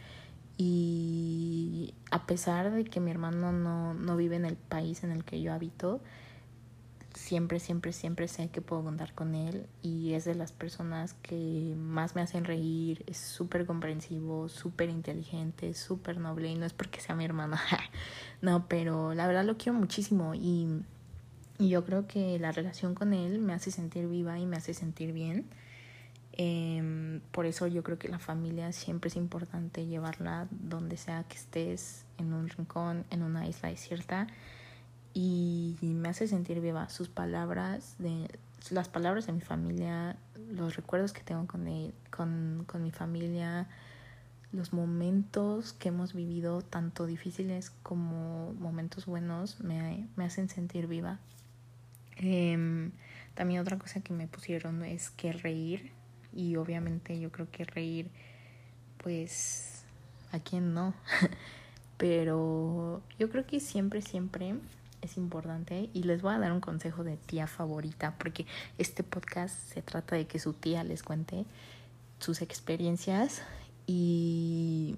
Y 0.58 1.93
a 2.12 2.26
pesar 2.28 2.71
de 2.71 2.84
que 2.84 2.99
mi 2.99 3.10
hermano 3.10 3.52
no, 3.52 3.93
no 3.93 4.15
vive 4.15 4.36
en 4.36 4.45
el 4.45 4.56
país 4.56 5.04
en 5.04 5.12
el 5.12 5.23
que 5.23 5.41
yo 5.41 5.52
habito, 5.52 5.99
siempre, 7.13 7.60
siempre, 7.60 7.93
siempre 7.93 8.28
sé 8.28 8.49
que 8.49 8.62
puedo 8.62 8.84
contar 8.84 9.13
con 9.13 9.36
él 9.36 9.67
y 9.82 10.13
es 10.13 10.26
de 10.26 10.36
las 10.36 10.52
personas 10.52 11.13
que 11.15 11.76
más 11.78 12.15
me 12.15 12.21
hacen 12.21 12.45
reír, 12.45 13.04
es 13.08 13.17
súper 13.17 13.65
comprensivo, 13.65 14.49
súper 14.49 14.89
inteligente, 14.89 15.73
súper 15.73 16.17
noble 16.17 16.49
y 16.49 16.56
no 16.56 16.65
es 16.65 16.73
porque 16.73 17.02
sea 17.02 17.15
mi 17.15 17.26
hermano, 17.26 17.58
no, 18.41 18.67
pero 18.67 19.13
la 19.13 19.28
verdad 19.28 19.45
lo 19.45 19.58
quiero 19.58 19.78
muchísimo 19.78 20.36
y, 20.36 20.67
y 21.60 21.69
yo 21.69 21.86
creo 21.86 22.08
que 22.08 22.39
la 22.39 22.52
relación 22.52 22.95
con 22.95 23.13
él 23.13 23.39
me 23.39 23.54
hace 23.54 23.71
sentir 23.71 24.08
viva 24.08 24.39
y 24.39 24.45
me 24.45 24.58
hace 24.58 24.73
sentir 24.73 25.13
bien 25.13 25.45
Em, 26.36 27.21
por 27.32 27.45
eso 27.45 27.67
yo 27.67 27.84
creo 27.84 27.99
que 27.99 28.08
la 28.10 28.17
familia 28.17 28.71
siempre 28.71 29.10
es 29.10 29.15
importante 29.15 29.86
llevarla 29.86 30.47
donde 30.49 30.97
sea 30.97 31.23
que 31.26 31.38
estés, 31.38 32.06
en 32.17 32.34
un 32.34 32.49
rincón, 32.49 33.06
en 33.12 33.21
una 33.21 33.47
isla 33.47 33.69
desierta. 33.69 34.28
Y 35.13 35.78
me 35.82 36.10
hace 36.10 36.28
sentir 36.28 36.60
viva. 36.60 36.89
Sus 36.89 37.10
palabras, 37.10 37.95
de, 37.99 38.28
las 38.69 38.89
palabras 38.89 39.28
de 39.28 39.34
mi 39.34 39.41
familia, 39.41 40.17
los 40.52 40.76
recuerdos 40.76 41.13
que 41.13 41.21
tengo 41.21 41.47
con, 41.47 41.67
con, 42.10 42.63
con 42.65 42.84
mi 42.84 42.91
familia, 42.91 43.67
los 44.52 44.73
momentos 44.73 45.73
que 45.73 45.89
hemos 45.89 46.13
vivido, 46.13 46.62
tanto 46.62 47.06
difíciles 47.06 47.71
como 47.84 48.54
momentos 48.54 49.06
buenos, 49.06 49.60
me, 49.62 50.08
me 50.15 50.26
hacen 50.26 50.49
sentir 50.49 50.88
viva. 50.88 51.19
Eh, 52.17 52.91
también 53.34 53.62
otra 53.62 53.78
cosa 53.80 54.02
que 54.02 54.13
me 54.13 54.28
pusieron 54.28 54.84
es 54.84 55.10
que 55.10 55.34
reír 55.34 55.91
y 56.36 56.56
obviamente 56.56 57.19
yo 57.19 57.32
creo 57.32 57.49
que 57.52 57.65
reír 57.65 58.10
pues 58.97 59.84
a 60.32 60.39
quién 60.39 60.73
no 60.73 60.93
pero 61.97 63.02
yo 63.17 63.30
creo 63.30 63.45
que 63.45 63.60
siempre 63.60 64.02
siempre 64.02 64.56
es 65.04 65.18
importante 65.18 65.89
y 65.94 66.04
les 66.04 66.22
voy 66.22 66.34
a 66.34 66.39
dar 66.39 66.52
un 66.52 66.62
consejo 66.62 67.04
de 67.04 67.18
tía 67.18 67.48
favorita 67.48 68.16
porque 68.18 68.46
este 68.78 69.04
podcast 69.04 69.56
se 69.74 69.82
trata 69.82 70.16
de 70.16 70.28
que 70.28 70.39
su 70.39 70.54
tía 70.54 70.84
les 70.84 71.04
cuente 71.04 71.46
sus 72.20 72.42
experiencias 72.42 73.42
y 73.86 74.98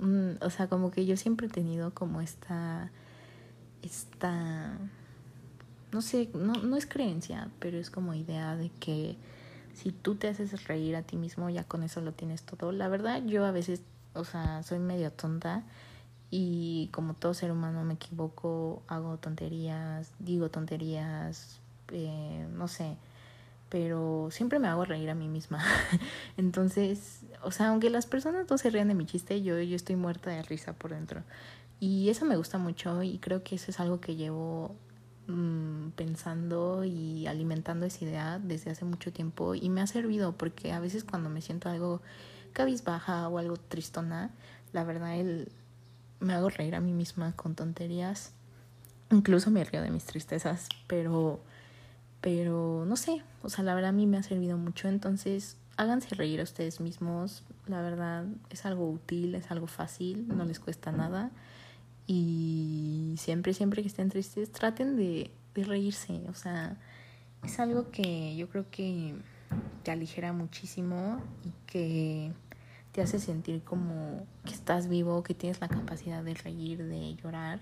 mm, 0.00 0.42
o 0.42 0.50
sea 0.50 0.68
como 0.68 0.90
que 0.90 1.06
yo 1.06 1.16
siempre 1.16 1.46
he 1.46 1.50
tenido 1.50 1.94
como 1.94 2.20
esta 2.20 2.90
esta 3.82 4.78
no 5.92 6.02
sé, 6.02 6.28
no, 6.34 6.52
no 6.54 6.76
es 6.76 6.84
creencia, 6.84 7.48
pero 7.58 7.78
es 7.78 7.90
como 7.90 8.12
idea 8.12 8.56
de 8.56 8.70
que 8.80 9.16
si 9.72 9.92
tú 9.92 10.14
te 10.16 10.28
haces 10.28 10.66
reír 10.66 10.96
a 10.96 11.02
ti 11.02 11.16
mismo, 11.16 11.48
ya 11.48 11.64
con 11.64 11.82
eso 11.82 12.00
lo 12.00 12.12
tienes 12.12 12.42
todo. 12.42 12.72
La 12.72 12.88
verdad, 12.88 13.22
yo 13.24 13.44
a 13.44 13.50
veces, 13.50 13.82
o 14.14 14.24
sea, 14.24 14.62
soy 14.62 14.78
medio 14.78 15.12
tonta 15.12 15.64
y 16.30 16.88
como 16.92 17.14
todo 17.14 17.34
ser 17.34 17.50
humano 17.52 17.84
me 17.84 17.94
equivoco, 17.94 18.82
hago 18.88 19.16
tonterías, 19.18 20.12
digo 20.18 20.50
tonterías, 20.50 21.60
eh, 21.92 22.46
no 22.52 22.68
sé, 22.68 22.96
pero 23.68 24.28
siempre 24.30 24.58
me 24.58 24.68
hago 24.68 24.84
reír 24.84 25.10
a 25.10 25.14
mí 25.14 25.28
misma. 25.28 25.62
Entonces, 26.36 27.22
o 27.42 27.50
sea, 27.50 27.68
aunque 27.68 27.90
las 27.90 28.06
personas 28.06 28.50
no 28.50 28.58
se 28.58 28.70
rían 28.70 28.88
de 28.88 28.94
mi 28.94 29.06
chiste, 29.06 29.42
yo, 29.42 29.60
yo 29.60 29.76
estoy 29.76 29.96
muerta 29.96 30.30
de 30.30 30.42
risa 30.42 30.72
por 30.72 30.92
dentro. 30.92 31.22
Y 31.80 32.08
eso 32.08 32.24
me 32.24 32.36
gusta 32.36 32.58
mucho 32.58 33.02
y 33.02 33.18
creo 33.18 33.42
que 33.42 33.56
eso 33.56 33.70
es 33.70 33.80
algo 33.80 34.00
que 34.00 34.16
llevo 34.16 34.74
Mm, 35.28 35.90
pensando 35.96 36.84
y 36.84 37.26
alimentando 37.26 37.84
esa 37.84 38.04
idea 38.04 38.38
desde 38.38 38.70
hace 38.70 38.84
mucho 38.84 39.12
tiempo 39.12 39.56
y 39.56 39.68
me 39.70 39.80
ha 39.80 39.86
servido 39.88 40.36
porque 40.36 40.72
a 40.72 40.78
veces 40.78 41.02
cuando 41.02 41.30
me 41.30 41.42
siento 41.42 41.68
algo 41.68 42.00
cabizbaja 42.52 43.28
o 43.28 43.38
algo 43.38 43.56
tristona, 43.56 44.30
la 44.72 44.84
verdad 44.84 45.16
el, 45.16 45.50
me 46.20 46.34
hago 46.34 46.48
reír 46.48 46.74
a 46.74 46.80
mí 46.80 46.92
misma 46.92 47.34
con 47.36 47.54
tonterías. 47.54 48.32
Incluso 49.10 49.50
me 49.50 49.64
río 49.64 49.82
de 49.82 49.90
mis 49.90 50.04
tristezas, 50.04 50.68
pero 50.86 51.40
pero 52.20 52.84
no 52.86 52.96
sé, 52.96 53.22
o 53.42 53.48
sea, 53.48 53.62
la 53.62 53.74
verdad 53.74 53.90
a 53.90 53.92
mí 53.92 54.06
me 54.06 54.16
ha 54.16 54.22
servido 54.24 54.56
mucho, 54.58 54.88
entonces 54.88 55.56
háganse 55.76 56.14
reír 56.16 56.40
a 56.40 56.42
ustedes 56.42 56.80
mismos, 56.80 57.44
la 57.66 57.82
verdad 57.82 58.24
es 58.50 58.66
algo 58.66 58.90
útil, 58.90 59.36
es 59.36 59.50
algo 59.52 59.68
fácil, 59.68 60.26
no 60.26 60.44
les 60.44 60.58
cuesta 60.58 60.90
nada 60.90 61.30
y 62.06 63.14
siempre, 63.18 63.52
siempre 63.52 63.82
que 63.82 63.88
estén 63.88 64.08
tristes, 64.08 64.50
traten 64.50 64.96
de, 64.96 65.30
de 65.54 65.64
reírse. 65.64 66.22
O 66.28 66.34
sea, 66.34 66.76
es 67.44 67.58
algo 67.58 67.90
que 67.90 68.36
yo 68.36 68.48
creo 68.48 68.66
que 68.70 69.14
te 69.82 69.90
aligera 69.90 70.32
muchísimo 70.32 71.20
y 71.44 71.52
que 71.66 72.32
te 72.96 73.02
hace 73.02 73.18
sentir 73.18 73.62
como 73.62 74.26
que 74.46 74.54
estás 74.54 74.88
vivo, 74.88 75.22
que 75.22 75.34
tienes 75.34 75.60
la 75.60 75.68
capacidad 75.68 76.24
de 76.24 76.32
reír, 76.32 76.82
de 76.82 77.14
llorar. 77.16 77.60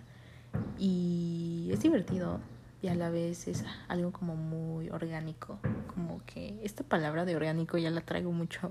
Y 0.79 1.71
es 1.73 1.81
divertido 1.81 2.39
y 2.81 2.87
a 2.87 2.95
la 2.95 3.11
vez 3.11 3.49
es 3.49 3.65
algo 3.89 4.13
como 4.13 4.37
muy 4.37 4.91
orgánico. 4.91 5.59
Como 5.93 6.25
que 6.25 6.61
esta 6.63 6.85
palabra 6.85 7.25
de 7.25 7.35
orgánico 7.35 7.79
ya 7.79 7.91
la 7.91 8.03
traigo 8.03 8.31
mucho 8.31 8.71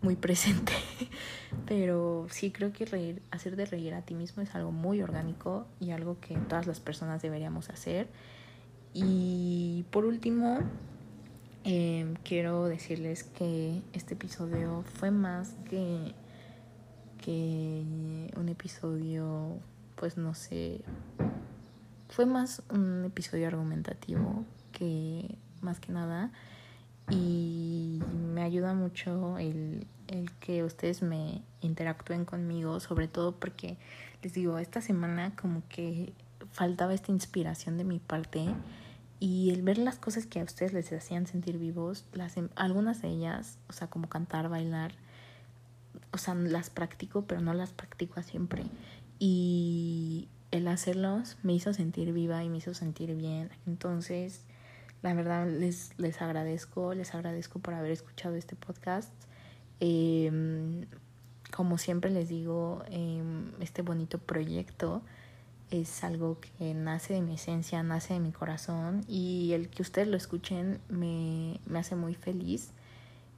muy 0.00 0.16
presente. 0.16 0.72
Pero 1.66 2.26
sí 2.30 2.50
creo 2.50 2.72
que 2.72 2.84
reír, 2.84 3.22
hacer 3.30 3.54
de 3.54 3.64
reír 3.64 3.94
a 3.94 4.02
ti 4.02 4.16
mismo 4.16 4.42
es 4.42 4.52
algo 4.56 4.72
muy 4.72 5.02
orgánico 5.02 5.68
y 5.78 5.92
algo 5.92 6.18
que 6.18 6.36
todas 6.36 6.66
las 6.66 6.80
personas 6.80 7.22
deberíamos 7.22 7.70
hacer. 7.70 8.08
Y 8.92 9.84
por 9.92 10.04
último, 10.04 10.62
em, 11.64 12.14
quiero 12.24 12.64
decirles 12.64 13.24
que 13.24 13.82
este 13.92 14.14
episodio 14.14 14.84
fue 14.94 15.10
más 15.10 15.54
que, 15.68 16.14
que 17.18 17.84
un 18.36 18.48
episodio, 18.48 19.58
pues 19.96 20.16
no 20.16 20.34
sé, 20.34 20.80
fue 22.08 22.26
más 22.26 22.62
un 22.70 23.04
episodio 23.04 23.46
argumentativo 23.46 24.44
que 24.72 25.36
más 25.60 25.80
que 25.80 25.92
nada. 25.92 26.30
Y 27.10 28.00
me 28.32 28.42
ayuda 28.42 28.74
mucho 28.74 29.38
el, 29.38 29.86
el 30.08 30.30
que 30.40 30.62
ustedes 30.62 31.02
me 31.02 31.42
interactúen 31.60 32.24
conmigo, 32.24 32.80
sobre 32.80 33.08
todo 33.08 33.32
porque 33.32 33.76
les 34.22 34.34
digo, 34.34 34.58
esta 34.58 34.80
semana 34.80 35.34
como 35.36 35.62
que 35.68 36.12
faltaba 36.50 36.94
esta 36.94 37.12
inspiración 37.12 37.76
de 37.76 37.84
mi 37.84 37.98
parte 37.98 38.46
y 39.22 39.50
el 39.50 39.62
ver 39.62 39.78
las 39.78 40.00
cosas 40.00 40.26
que 40.26 40.40
a 40.40 40.42
ustedes 40.42 40.72
les 40.72 40.92
hacían 40.92 41.28
sentir 41.28 41.56
vivos, 41.56 42.04
las, 42.12 42.36
em, 42.36 42.48
algunas 42.56 43.02
de 43.02 43.08
ellas, 43.10 43.56
o 43.68 43.72
sea, 43.72 43.86
como 43.86 44.08
cantar, 44.08 44.48
bailar, 44.48 44.94
o 46.10 46.18
sea, 46.18 46.34
las 46.34 46.70
practico, 46.70 47.22
pero 47.22 47.40
no 47.40 47.54
las 47.54 47.72
practico 47.72 48.20
siempre. 48.24 48.64
Y 49.20 50.26
el 50.50 50.66
hacerlos 50.66 51.36
me 51.44 51.52
hizo 51.52 51.72
sentir 51.72 52.12
viva 52.12 52.42
y 52.42 52.48
me 52.48 52.56
hizo 52.56 52.74
sentir 52.74 53.14
bien. 53.14 53.50
Entonces, 53.64 54.40
la 55.02 55.14
verdad 55.14 55.46
les, 55.46 55.96
les 55.98 56.20
agradezco, 56.20 56.92
les 56.92 57.14
agradezco 57.14 57.60
por 57.60 57.74
haber 57.74 57.92
escuchado 57.92 58.34
este 58.34 58.56
podcast. 58.56 59.12
Em, 59.78 60.86
como 61.52 61.78
siempre 61.78 62.10
les 62.10 62.28
digo, 62.28 62.82
em, 62.88 63.52
este 63.60 63.82
bonito 63.82 64.18
proyecto 64.18 65.04
es 65.72 66.04
algo 66.04 66.38
que 66.40 66.74
nace 66.74 67.14
de 67.14 67.22
mi 67.22 67.34
esencia, 67.34 67.82
nace 67.82 68.14
de 68.14 68.20
mi 68.20 68.30
corazón 68.30 69.04
y 69.08 69.52
el 69.52 69.70
que 69.70 69.82
ustedes 69.82 70.06
lo 70.06 70.16
escuchen 70.16 70.80
me, 70.88 71.60
me 71.66 71.78
hace 71.78 71.96
muy 71.96 72.14
feliz 72.14 72.70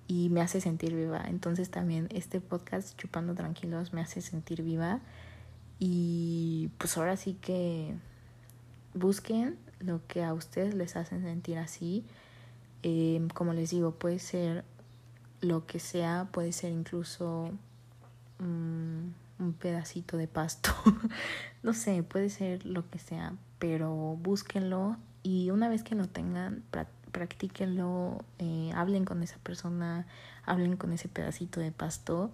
y 0.08 0.28
me 0.30 0.40
hace 0.40 0.60
sentir 0.60 0.94
viva. 0.94 1.22
Entonces 1.26 1.70
también 1.70 2.08
este 2.10 2.40
podcast 2.40 2.98
Chupando 2.98 3.34
Tranquilos 3.34 3.92
me 3.92 4.00
hace 4.00 4.20
sentir 4.20 4.62
viva 4.62 5.00
y 5.78 6.70
pues 6.78 6.96
ahora 6.98 7.16
sí 7.16 7.34
que 7.40 7.94
busquen 8.94 9.56
lo 9.78 10.04
que 10.06 10.24
a 10.24 10.34
ustedes 10.34 10.74
les 10.74 10.96
hacen 10.96 11.22
sentir 11.22 11.58
así. 11.58 12.04
Eh, 12.82 13.26
como 13.34 13.52
les 13.52 13.70
digo, 13.70 13.92
puede 13.92 14.18
ser 14.18 14.64
lo 15.40 15.66
que 15.66 15.78
sea, 15.78 16.28
puede 16.32 16.52
ser 16.52 16.72
incluso 16.72 17.50
mm, 18.38 19.23
un 19.38 19.52
pedacito 19.52 20.16
de 20.16 20.28
pasto, 20.28 20.70
no 21.62 21.72
sé, 21.72 22.02
puede 22.02 22.28
ser 22.30 22.64
lo 22.64 22.88
que 22.90 22.98
sea, 22.98 23.34
pero 23.58 23.90
búsquenlo 24.20 24.96
y 25.22 25.50
una 25.50 25.68
vez 25.68 25.82
que 25.82 25.94
lo 25.94 26.06
tengan, 26.06 26.62
practíquenlo, 27.10 28.24
eh, 28.38 28.70
hablen 28.74 29.04
con 29.04 29.22
esa 29.22 29.38
persona, 29.38 30.06
hablen 30.44 30.76
con 30.76 30.92
ese 30.92 31.08
pedacito 31.08 31.60
de 31.60 31.72
pasto 31.72 32.30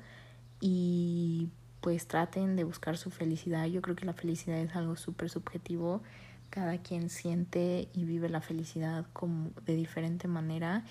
y 0.60 1.50
pues 1.80 2.06
traten 2.06 2.56
de 2.56 2.64
buscar 2.64 2.96
su 2.96 3.10
felicidad. 3.10 3.66
Yo 3.66 3.80
creo 3.80 3.96
que 3.96 4.04
la 4.04 4.12
felicidad 4.12 4.58
es 4.58 4.74
algo 4.74 4.96
súper 4.96 5.30
subjetivo 5.30 6.02
cada 6.50 6.78
quien 6.78 7.08
siente 7.08 7.88
y 7.94 8.04
vive 8.04 8.28
la 8.28 8.40
felicidad 8.40 9.06
como 9.12 9.50
de 9.64 9.76
diferente 9.76 10.28
manera. 10.28 10.84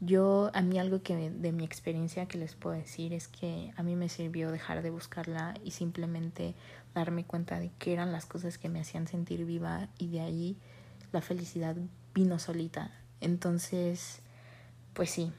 Yo, 0.00 0.50
a 0.52 0.60
mí 0.60 0.78
algo 0.78 1.02
que 1.02 1.30
de 1.30 1.52
mi 1.52 1.64
experiencia 1.64 2.26
que 2.26 2.38
les 2.38 2.54
puedo 2.54 2.76
decir 2.76 3.12
es 3.12 3.28
que 3.28 3.72
a 3.76 3.82
mí 3.82 3.96
me 3.96 4.08
sirvió 4.08 4.50
dejar 4.50 4.82
de 4.82 4.90
buscarla 4.90 5.54
y 5.64 5.70
simplemente 5.70 6.54
darme 6.94 7.24
cuenta 7.24 7.58
de 7.58 7.70
qué 7.78 7.92
eran 7.92 8.12
las 8.12 8.26
cosas 8.26 8.58
que 8.58 8.68
me 8.68 8.80
hacían 8.80 9.08
sentir 9.08 9.44
viva 9.44 9.88
y 9.98 10.08
de 10.08 10.20
ahí 10.20 10.56
la 11.12 11.20
felicidad 11.20 11.76
vino 12.14 12.38
solita. 12.38 12.90
Entonces, 13.20 14.20
pues 14.92 15.10
sí, 15.10 15.32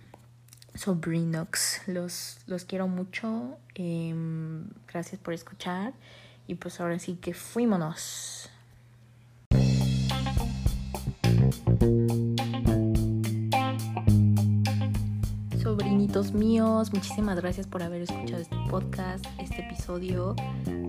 Sobrinox, 0.73 1.87
los, 1.87 2.39
los 2.47 2.65
quiero 2.65 2.87
mucho. 2.87 3.57
Em, 3.75 4.67
gracias 4.87 5.19
por 5.21 5.33
escuchar 5.33 5.93
y 6.47 6.55
pues 6.55 6.79
ahora 6.79 6.99
sí 6.99 7.15
que 7.15 7.33
fuímonos. 7.33 8.49
Sobrinitos 16.05 16.33
míos, 16.33 16.93
muchísimas 16.93 17.35
gracias 17.37 17.65
por 17.65 17.81
haber 17.81 18.03
escuchado 18.03 18.39
este 18.39 18.55
podcast, 18.69 19.25
este 19.39 19.61
episodio. 19.65 20.35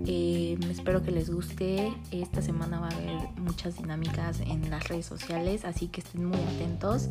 Eh, 0.07 0.59
espero 0.70 1.02
que 1.02 1.11
les 1.11 1.31
guste. 1.31 1.90
Esta 2.11 2.42
semana 2.42 2.81
va 2.81 2.88
a 2.88 2.90
haber 2.90 3.31
muchas 3.38 3.79
dinámicas 3.79 4.40
en 4.40 4.68
las 4.68 4.87
redes 4.88 5.07
sociales, 5.07 5.64
así 5.64 5.88
que 5.88 6.02
estén 6.02 6.26
muy 6.26 6.38
atentos. 6.38 7.09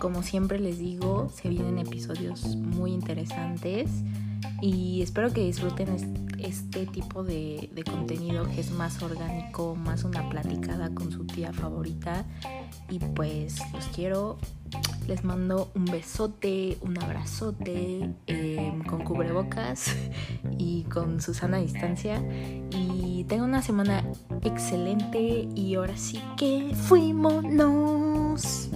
Como 0.00 0.24
siempre 0.24 0.58
les 0.58 0.80
digo, 0.80 1.30
se 1.32 1.48
vienen 1.48 1.78
episodios 1.78 2.56
muy 2.56 2.90
interesantes 2.90 3.88
y 4.60 5.02
espero 5.02 5.32
que 5.32 5.42
disfruten 5.42 6.34
este 6.40 6.86
tipo 6.86 7.22
de, 7.22 7.70
de, 7.72 7.84
contenido 7.84 8.46
que 8.46 8.62
es 8.62 8.72
más 8.72 9.00
orgánico, 9.00 9.76
más 9.76 10.02
una 10.02 10.28
platicada 10.28 10.92
con 10.92 11.12
su 11.12 11.24
tía 11.24 11.52
favorita. 11.52 12.24
Y 12.90 12.98
pues 12.98 13.58
los 13.72 13.84
quiero. 13.94 14.38
Les 15.06 15.22
mando 15.22 15.70
un 15.74 15.84
besote, 15.84 16.78
un 16.80 17.02
abrazote 17.02 18.14
em, 18.26 18.82
con 18.84 19.04
cubrebocas 19.04 19.94
y 20.58 20.84
con 20.84 21.20
Susana 21.20 21.58
distancia. 21.58 22.22
Y 22.70 23.24
tengo 23.28 23.44
una 23.44 23.62
semana 23.62 24.04
excelente 24.42 25.48
y 25.54 25.74
ahora 25.74 25.96
sí 25.96 26.20
que 26.36 26.74
fuimos. 26.74 28.70